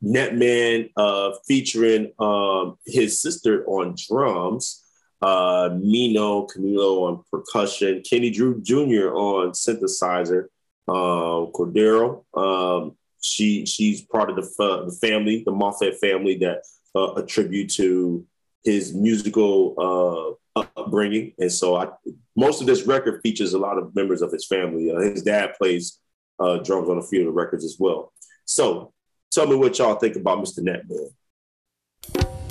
[0.00, 4.82] Net Man uh featuring um his sister on drums,
[5.20, 9.14] uh Mino Camilo on percussion, Kenny Drew Jr.
[9.14, 10.46] on synthesizer,
[10.88, 12.24] uh Cordero.
[12.36, 16.62] Um she she's part of the, uh, the family, the Moffett family that
[16.94, 18.26] uh, a tribute to
[18.64, 21.32] his musical uh, upbringing.
[21.38, 21.88] And so I,
[22.36, 24.90] most of this record features a lot of members of his family.
[24.90, 25.98] Uh, his dad plays
[26.38, 28.12] uh, drums on a few of the records as well.
[28.44, 28.92] So
[29.30, 30.62] tell me what y'all think about Mr.
[30.62, 32.41] Net Man.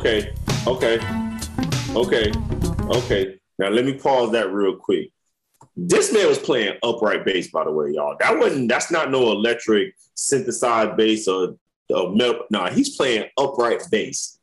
[0.00, 0.32] Okay,
[0.66, 0.98] okay,
[1.94, 2.32] okay,
[2.88, 3.38] okay.
[3.58, 5.10] Now let me pause that real quick.
[5.76, 8.16] This man was playing upright bass, by the way, y'all.
[8.18, 8.70] That wasn't.
[8.70, 11.56] That's not no electric synthesized bass or
[11.94, 12.44] uh, metal.
[12.50, 14.38] Nah, he's playing upright bass.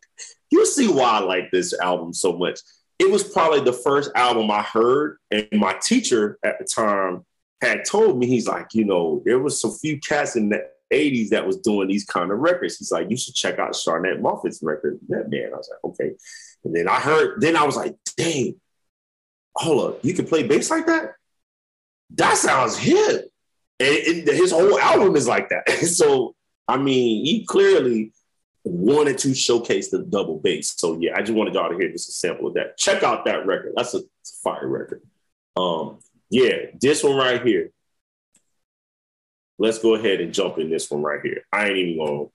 [0.51, 2.59] You see why I like this album so much.
[2.99, 7.25] It was probably the first album I heard, and my teacher at the time
[7.61, 11.29] had told me he's like, you know, there was some few cats in the 80s
[11.29, 12.77] that was doing these kind of records.
[12.77, 14.99] He's like, you should check out Charnett Moffett's record.
[15.09, 16.15] That man, I was like, okay.
[16.63, 18.55] And then I heard, then I was like, dang,
[19.55, 21.13] hold up, you can play bass like that?
[22.15, 23.29] That sounds hip.
[23.79, 25.69] And, and his whole album is like that.
[25.69, 26.35] so,
[26.67, 28.11] I mean, he clearly
[28.63, 30.75] wanted to showcase the double bass.
[30.77, 32.77] So yeah, I just wanted y'all to hear just a sample of that.
[32.77, 33.73] Check out that record.
[33.75, 34.03] That's a, a
[34.43, 35.01] fire record.
[35.55, 37.71] Um, yeah, this one right here.
[39.59, 41.43] Let's go ahead and jump in this one right here.
[41.51, 42.25] I ain't even gonna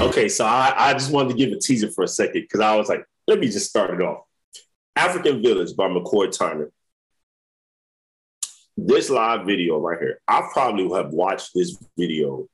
[0.00, 2.76] Okay, so I, I just wanted to give a teaser for a second because I
[2.76, 4.24] was like, let me just start it off.
[4.96, 6.70] African Village by McCoy Tyner.
[8.76, 12.48] This live video right here, I probably have watched this video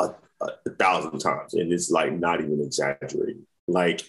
[0.00, 0.10] a,
[0.40, 3.46] a, thousand times, and it's like not even exaggerating.
[3.66, 4.02] Like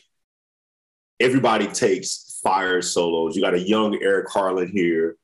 [1.20, 3.36] everybody takes fire solos.
[3.36, 5.17] You got a young Eric Harland here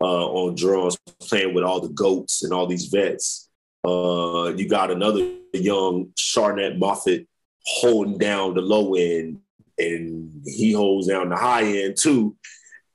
[0.00, 3.48] uh, on drums, playing with all the goats and all these vets.
[3.84, 7.26] Uh, you got another young Charnett Moffett
[7.64, 9.40] holding down the low end,
[9.76, 12.36] and he holds down the high end too.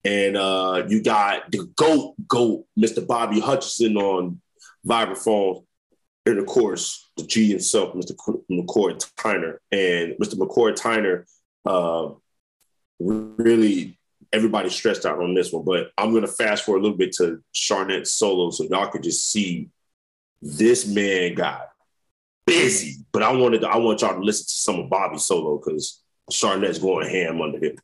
[0.07, 3.05] And uh, you got the GOAT, GOAT, Mr.
[3.05, 4.39] Bobby Hutcherson on
[4.87, 5.65] vibraphone.
[6.25, 8.15] And of course, the G himself, Mr.
[8.49, 9.57] McCoy Tyner.
[9.69, 10.35] And Mr.
[10.35, 11.25] McCoy Tyner,
[11.65, 12.13] uh,
[12.99, 13.99] really,
[14.31, 15.65] everybody stressed out on this one.
[15.65, 19.03] But I'm going to fast forward a little bit to Charnett's solo so y'all could
[19.03, 19.67] just see
[20.41, 21.67] this man got
[22.45, 23.03] busy.
[23.11, 26.01] But I wanted to, I want y'all to listen to some of Bobby's solo because
[26.31, 27.75] Charnett's going ham under him.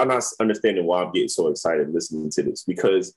[0.00, 3.14] Y'all not understanding why I'm getting so excited listening to this because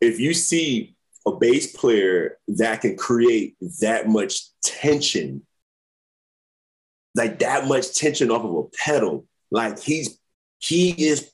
[0.00, 5.46] if you see a bass player that can create that much tension,
[7.14, 10.18] like that much tension off of a pedal, like he's
[10.58, 11.30] he is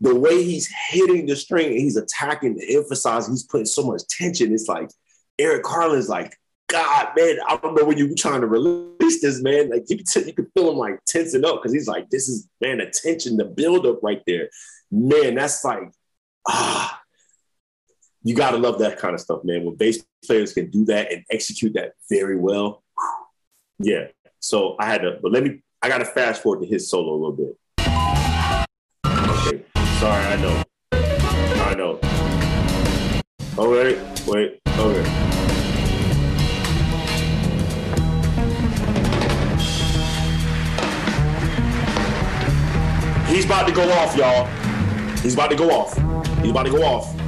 [0.00, 4.02] the way he's hitting the string and he's attacking to emphasize he's putting so much
[4.08, 4.52] tension.
[4.52, 4.90] It's like
[5.38, 6.36] Eric Harland's like,
[6.68, 9.70] God, man, I don't know when you were trying to release this, man.
[9.70, 12.28] Like you can, t- you can feel him like tensing up because he's like, this
[12.28, 14.48] is man, attention, the buildup right there.
[14.90, 15.92] Man, that's like,
[16.48, 17.00] ah,
[18.22, 19.64] you gotta love that kind of stuff, man.
[19.64, 22.82] When bass players can do that and execute that very well.
[23.78, 24.06] Yeah.
[24.40, 27.18] So I had to, but let me, I gotta fast forward to his solo a
[27.20, 27.58] little bit.
[29.06, 29.64] Okay.
[29.98, 30.62] Sorry, I know.
[30.92, 31.98] I know.
[33.58, 35.31] Oh, wait, wait, okay.
[43.32, 44.44] He's about to go off, y'all.
[45.22, 45.94] He's about to go off.
[46.42, 47.21] He's about to go off.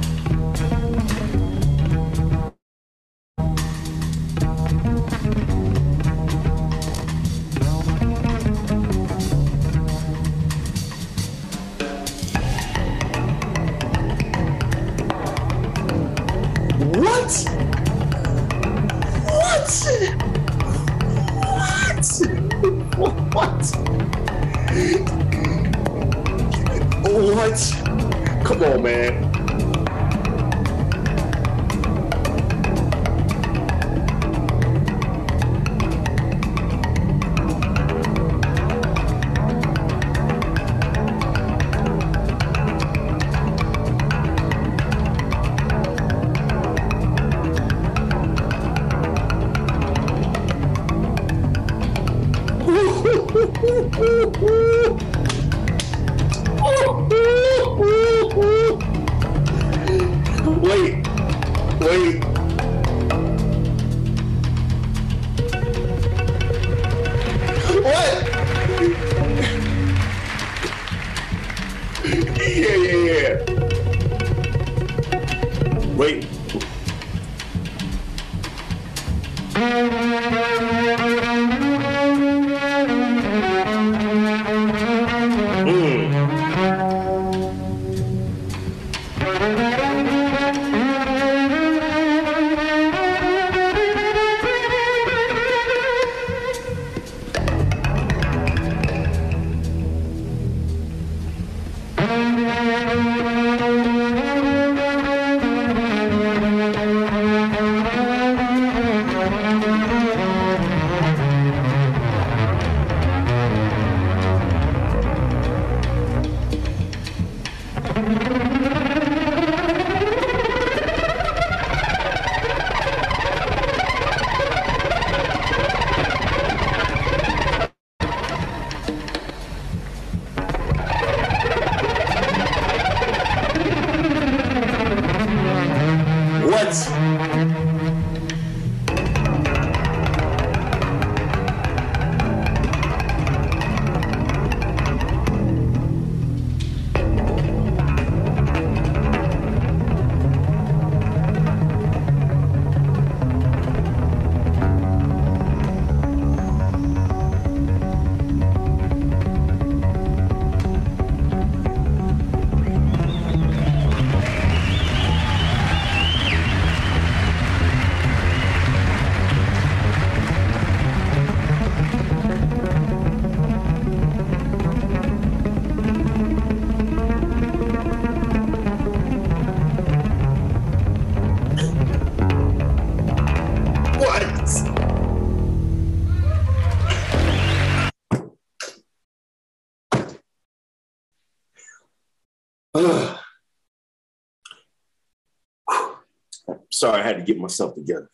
[197.05, 198.09] Had to get myself together.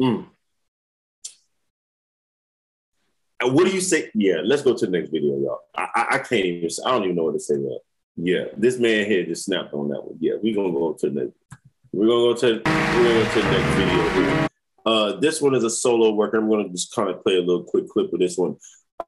[0.00, 0.26] Mm.
[3.40, 4.10] And what do you say?
[4.14, 5.60] Yeah, let's go to the next video, y'all.
[5.74, 6.68] I, I, I can't even.
[6.84, 7.80] I don't even know what to say that.
[8.16, 10.16] Yeah, this man here just snapped on that one.
[10.20, 11.36] Yeah, we're gonna go to the next.
[11.92, 14.48] We're gonna go to we're gonna go to the next video here.
[14.86, 16.32] Uh, this one is a solo work.
[16.34, 18.56] I'm to just kind of play a little quick clip of this one.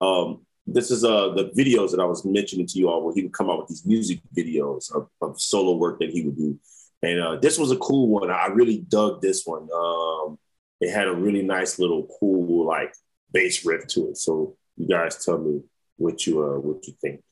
[0.00, 3.22] Um, this is uh, the videos that I was mentioning to you all, where he
[3.22, 6.58] would come out with these music videos of, of solo work that he would do.
[7.02, 8.30] And uh, this was a cool one.
[8.30, 9.68] I really dug this one.
[9.72, 10.38] Um,
[10.80, 12.92] it had a really nice little cool like
[13.32, 14.16] bass riff to it.
[14.18, 15.62] So you guys tell me
[15.96, 17.22] what you uh, what you think.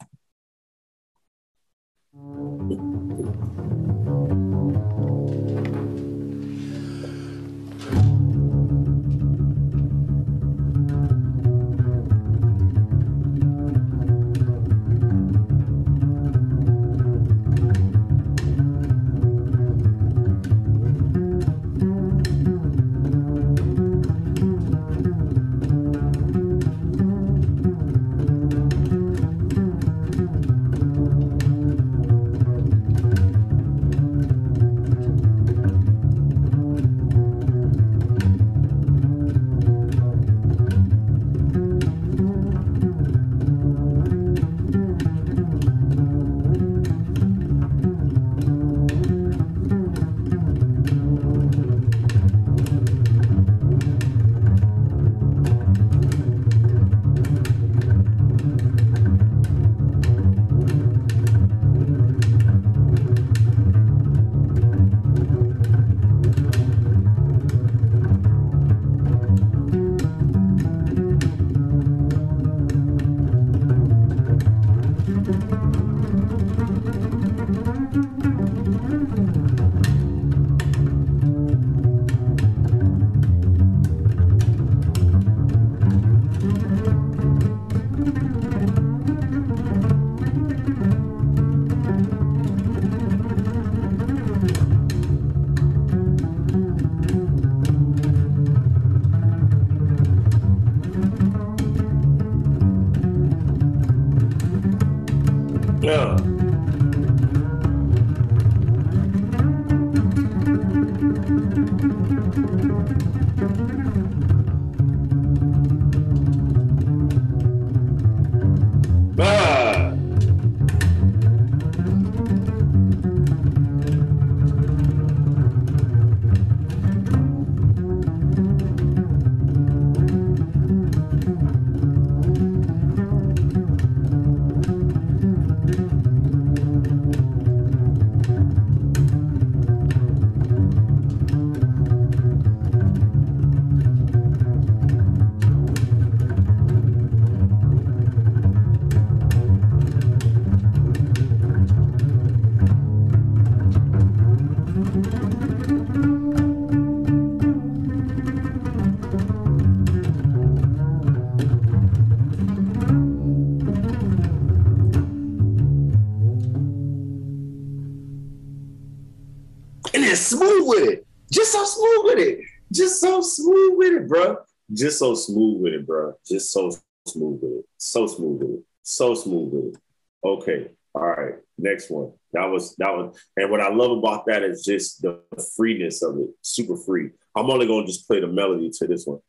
[174.76, 176.12] Just so smooth with it, bro.
[176.26, 176.70] Just so
[177.06, 177.64] smooth with it.
[177.78, 178.64] So smooth with it.
[178.82, 179.80] So smooth with it.
[180.22, 180.70] Okay.
[180.94, 181.36] All right.
[181.56, 182.12] Next one.
[182.34, 183.12] That was that one.
[183.36, 185.20] And what I love about that is just the
[185.56, 186.28] freeness of it.
[186.42, 187.10] Super free.
[187.34, 189.20] I'm only gonna just play the melody to this one.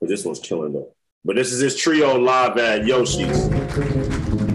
[0.00, 0.92] Because this one's killing though.
[1.24, 3.46] But this is his trio live at Yoshi's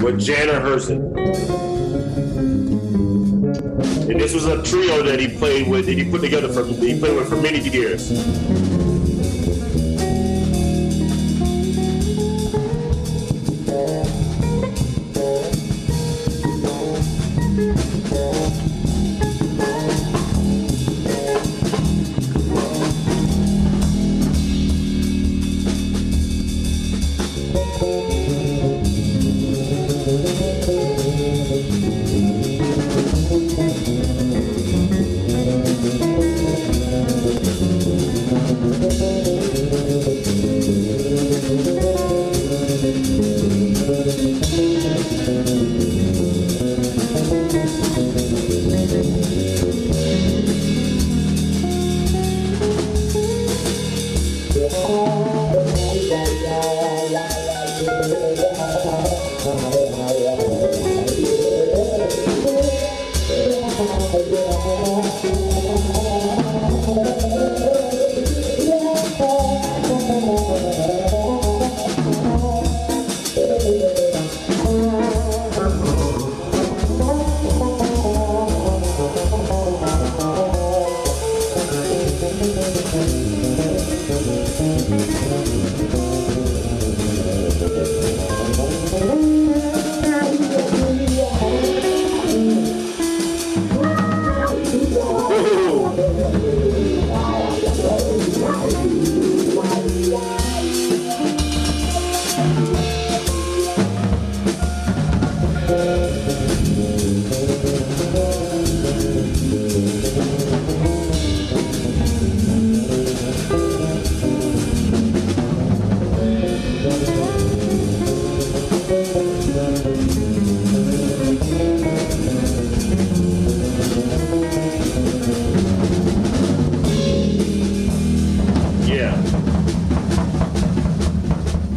[0.03, 1.17] with Jana Herzen.
[4.09, 6.99] And this was a trio that he played with, that he put together for he
[6.99, 8.11] played with for many years.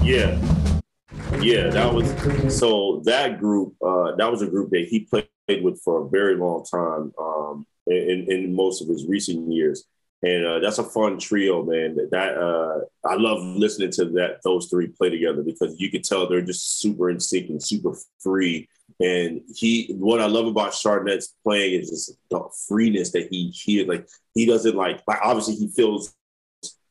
[0.05, 0.39] Yeah.
[1.41, 2.11] Yeah, that was
[2.55, 5.29] so that group, uh, that was a group that he played
[5.63, 9.85] with for a very long time um, in, in most of his recent years.
[10.23, 11.97] And uh, that's a fun trio, man.
[12.11, 16.29] That uh, I love listening to that those three play together because you can tell
[16.29, 18.69] they're just super in sync and super free.
[19.01, 23.85] And he, what I love about Charnett's playing is just the freeness that he he
[23.85, 24.07] like.
[24.35, 26.15] He doesn't like like obviously he feels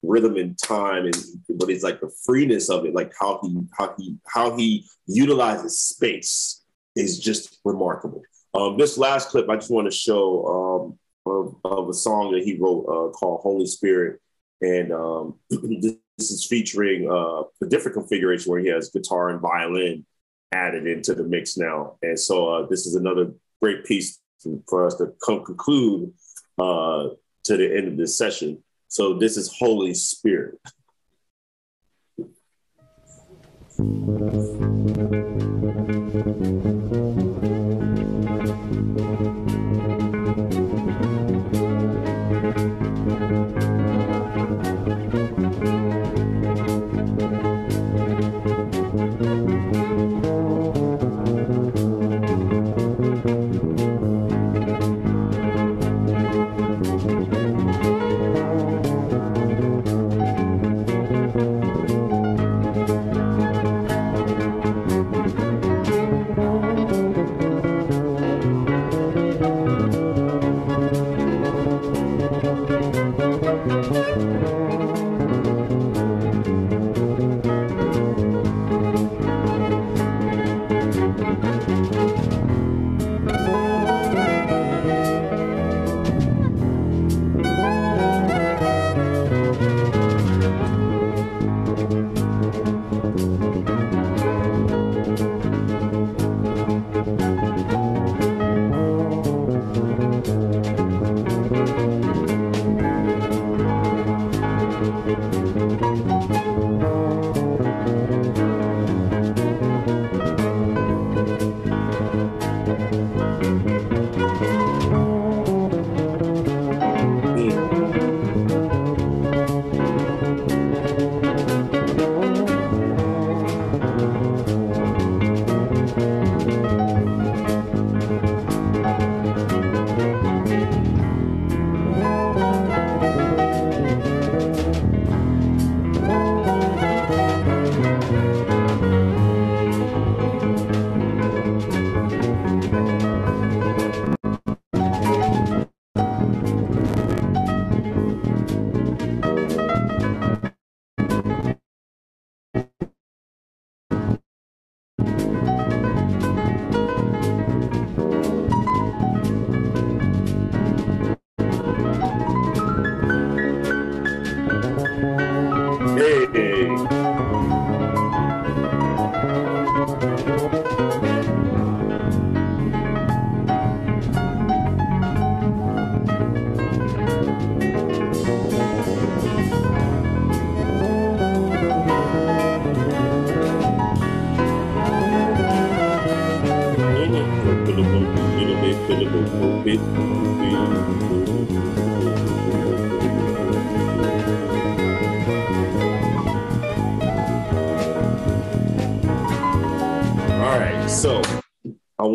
[0.04, 1.16] rhythm and time and
[1.56, 5.80] but it's like the freeness of it like how he how he how he utilizes
[5.80, 6.62] space
[6.95, 8.22] is just remarkable.
[8.54, 12.43] Um, this last clip i just want to show um, of, of, a song that
[12.43, 14.20] he wrote uh, called holy spirit.
[14.62, 20.06] And um, this is featuring uh, a different configuration where he has guitar and violin
[20.51, 21.97] added into the mix now.
[22.01, 23.32] And so uh, this is another
[23.62, 24.20] great piece
[24.68, 26.14] for us to come conclude
[26.60, 27.08] uh,
[27.45, 28.62] to the end of this session
[28.94, 30.60] so this is Holy Spirit.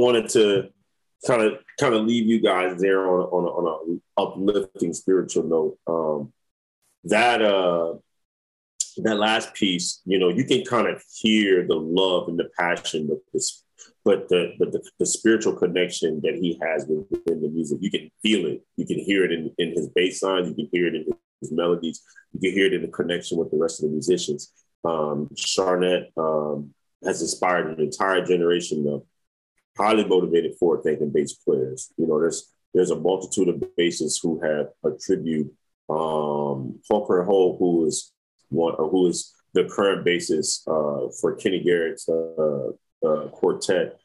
[0.09, 0.69] Wanted to
[1.27, 5.79] kind of kind of leave you guys there on on a, on uplifting spiritual note.
[5.87, 6.33] Um,
[7.05, 7.95] that uh,
[8.99, 13.07] that last piece, you know, you can kind of hear the love and the passion,
[13.09, 13.65] but this,
[14.05, 18.47] but the, the the spiritual connection that he has within the music, you can feel
[18.47, 18.63] it.
[18.77, 20.49] You can hear it in, in his bass lines.
[20.49, 21.05] You can hear it in
[21.41, 22.03] his melodies.
[22.33, 24.53] You can hear it in the connection with the rest of the musicians.
[24.85, 26.73] Um, Charnett um,
[27.05, 29.03] has inspired an entire generation of
[29.77, 31.93] highly motivated forward thinking bass players.
[31.97, 35.53] You know, there's there's a multitude of bassists who have attribute
[35.89, 38.13] um Corcoran Holt, who is
[38.51, 42.71] one who is the current bassist uh, for Kenny Garrett's uh,
[43.05, 43.99] uh, quartet.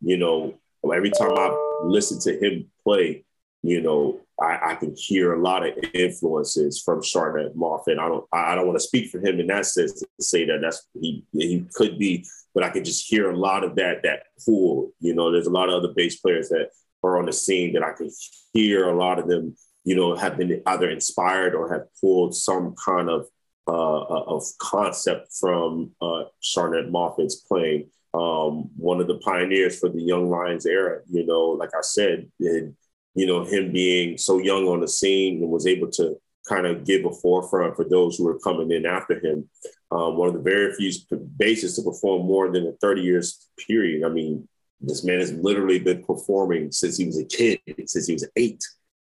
[0.00, 3.24] You know, every time I listen to him play,
[3.62, 7.98] you know, I, I, can hear a lot of influences from Charnett Moffett.
[7.98, 10.60] I don't I don't want to speak for him in that sense to say that
[10.60, 14.24] that's he he could be, but I could just hear a lot of that that
[14.44, 14.92] pool.
[15.00, 16.70] You know, there's a lot of other bass players that
[17.02, 18.10] are on the scene that I could
[18.52, 19.56] hear a lot of them.
[19.84, 23.26] You know, have been either inspired or have pulled some kind of
[23.68, 27.90] uh, uh of concept from uh, Charnett Moffett's playing.
[28.14, 31.00] Um, one of the pioneers for the Young Lions era.
[31.10, 32.74] You know, like I said, it,
[33.14, 36.16] you know, him being so young on the scene and was able to
[36.48, 39.48] kind of give a forefront for those who were coming in after him.
[39.90, 40.90] Um, one of the very few
[41.36, 44.04] bases to perform more than a 30 years period.
[44.04, 44.48] I mean,
[44.80, 48.62] this man has literally been performing since he was a kid, since he was eight,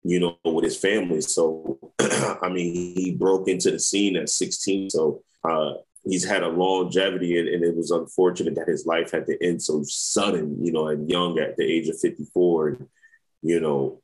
[0.03, 1.21] you know, with his family.
[1.23, 4.91] So, I mean, he broke into the scene at 16.
[4.91, 5.75] So, uh,
[6.05, 9.63] he's had a longevity and, and, it was unfortunate that his life had to end
[9.63, 12.69] so sudden, you know, and young at the age of 54.
[12.69, 12.89] And,
[13.43, 14.01] you know,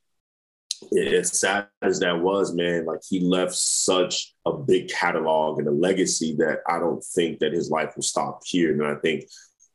[0.97, 5.73] as sad as that was, man, like he left such a big catalog and a
[5.73, 8.73] legacy that I don't think that his life will stop here.
[8.73, 9.25] And I think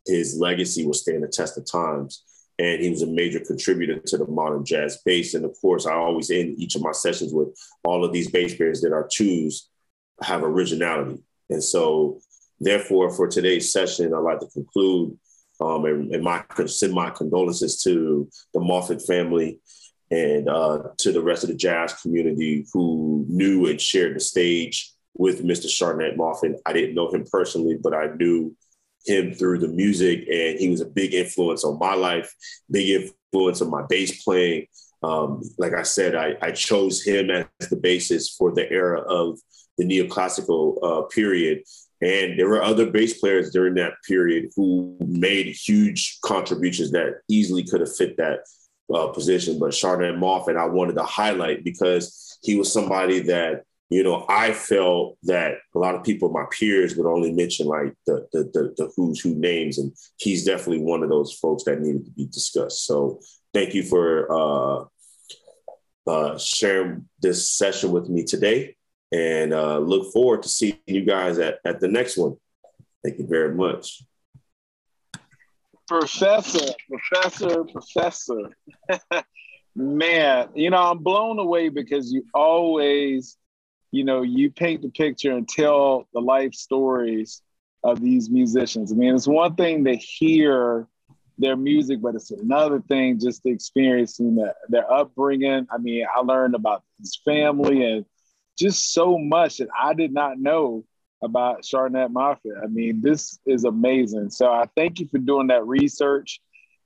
[0.05, 2.23] his legacy will stand the test of times.
[2.59, 5.33] And he was a major contributor to the modern jazz bass.
[5.33, 7.49] And of course, I always end each of my sessions with
[7.83, 9.69] all of these bass players that I choose
[10.21, 11.23] have originality.
[11.49, 12.19] And so,
[12.59, 15.17] therefore, for today's session, I'd like to conclude
[15.63, 19.59] um, and, and my send my condolences to the Moffett family
[20.11, 24.93] and uh, to the rest of the jazz community who knew and shared the stage
[25.15, 25.67] with Mr.
[25.67, 26.57] Charnett Moffett.
[26.65, 28.55] I didn't know him personally, but I knew
[29.05, 32.33] him through the music, and he was a big influence on my life,
[32.69, 34.67] big influence on my bass playing.
[35.01, 39.37] Um, like I said, I, I, chose him as the basis for the era of
[39.77, 41.63] the neoclassical uh, period.
[42.03, 47.63] And there were other bass players during that period who made huge contributions that easily
[47.63, 48.39] could have fit that
[48.93, 49.57] uh, position.
[49.57, 54.51] But Charnett Moffett, I wanted to highlight because he was somebody that, you know, I
[54.51, 58.73] felt that a lot of people, my peers, would only mention like the, the, the,
[58.75, 59.77] the who's who names.
[59.77, 62.85] And he's definitely one of those folks that needed to be discussed.
[62.85, 63.21] So
[63.53, 64.85] thank you for uh,
[66.05, 68.75] uh, sharing this session with me today
[69.13, 72.35] and uh, look forward to seeing you guys at, at the next one.
[73.03, 74.01] Thank you very much.
[75.87, 78.49] Professor, professor, professor.
[79.75, 83.37] Man, you know, I'm blown away because you always,
[83.91, 87.41] you know, you paint the picture and tell the life stories
[87.83, 88.91] of these musicians.
[88.91, 90.87] I mean, it's one thing to hear
[91.37, 95.67] their music, but it's another thing just experiencing the, their upbringing.
[95.71, 98.05] I mean, I learned about his family and
[98.57, 100.85] just so much that I did not know
[101.23, 102.61] about Charnett Moffett.
[102.61, 104.29] I mean, this is amazing.
[104.29, 106.41] So I thank you for doing that research.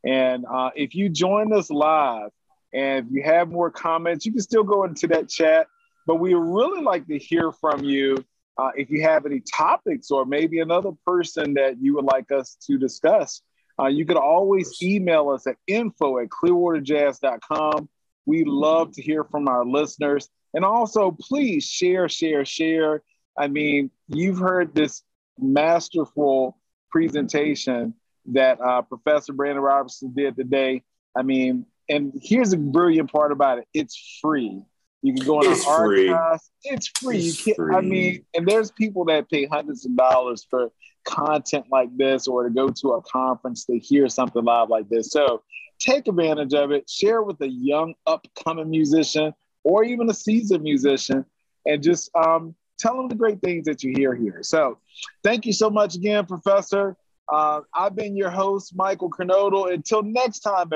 [0.05, 2.29] And uh, if you join us live
[2.73, 5.67] and if you have more comments, you can still go into that chat.
[6.05, 8.23] But we really like to hear from you
[8.57, 12.57] uh, if you have any topics or maybe another person that you would like us
[12.67, 13.41] to discuss.
[13.79, 17.89] Uh, you can always email us at info at clearwaterjazz.com.
[18.27, 20.29] We love to hear from our listeners.
[20.53, 23.01] And also, please share, share, share.
[23.37, 25.01] I mean, you've heard this
[25.39, 26.57] masterful
[26.91, 27.95] presentation
[28.33, 30.83] that uh, Professor Brandon Robertson did today.
[31.15, 34.61] I mean, and here's a brilliant part about it it's free.
[35.03, 36.49] You can go on it's our archives.
[36.63, 37.17] It's free.
[37.19, 37.75] It's you can't, free.
[37.75, 40.71] I mean, and there's people that pay hundreds of dollars for
[41.05, 45.11] content like this or to go to a conference to hear something live like this.
[45.11, 45.43] So
[45.79, 51.25] take advantage of it, share with a young upcoming musician or even a seasoned musician,
[51.65, 54.39] and just um, tell them the great things that you hear here.
[54.41, 54.77] So,
[55.23, 56.95] thank you so much again, Professor.
[57.29, 59.73] Uh, I've been your host, Michael Kernodle.
[59.73, 60.69] Until next time,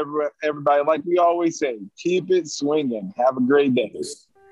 [0.43, 3.13] everybody, like we always say, keep it swinging.
[3.15, 3.93] Have a great day.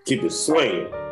[0.06, 1.09] Keep it swinging.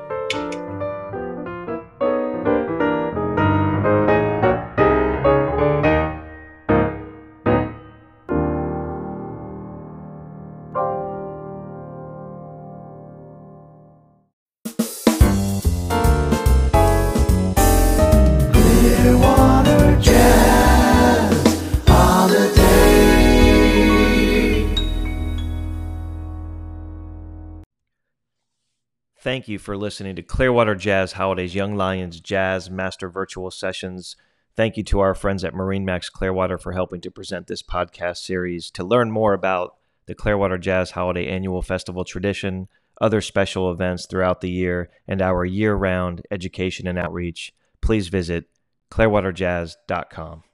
[29.38, 34.16] Thank you for listening to Clearwater Jazz Holidays Young Lions Jazz Master Virtual Sessions.
[34.56, 38.72] Thank you to our friends at MarineMax Clearwater for helping to present this podcast series.
[38.72, 39.76] To learn more about
[40.08, 42.68] the Clearwater Jazz Holiday Annual Festival tradition,
[43.00, 48.46] other special events throughout the year, and our year round education and outreach, please visit
[48.90, 50.46] clearwaterjazz.com.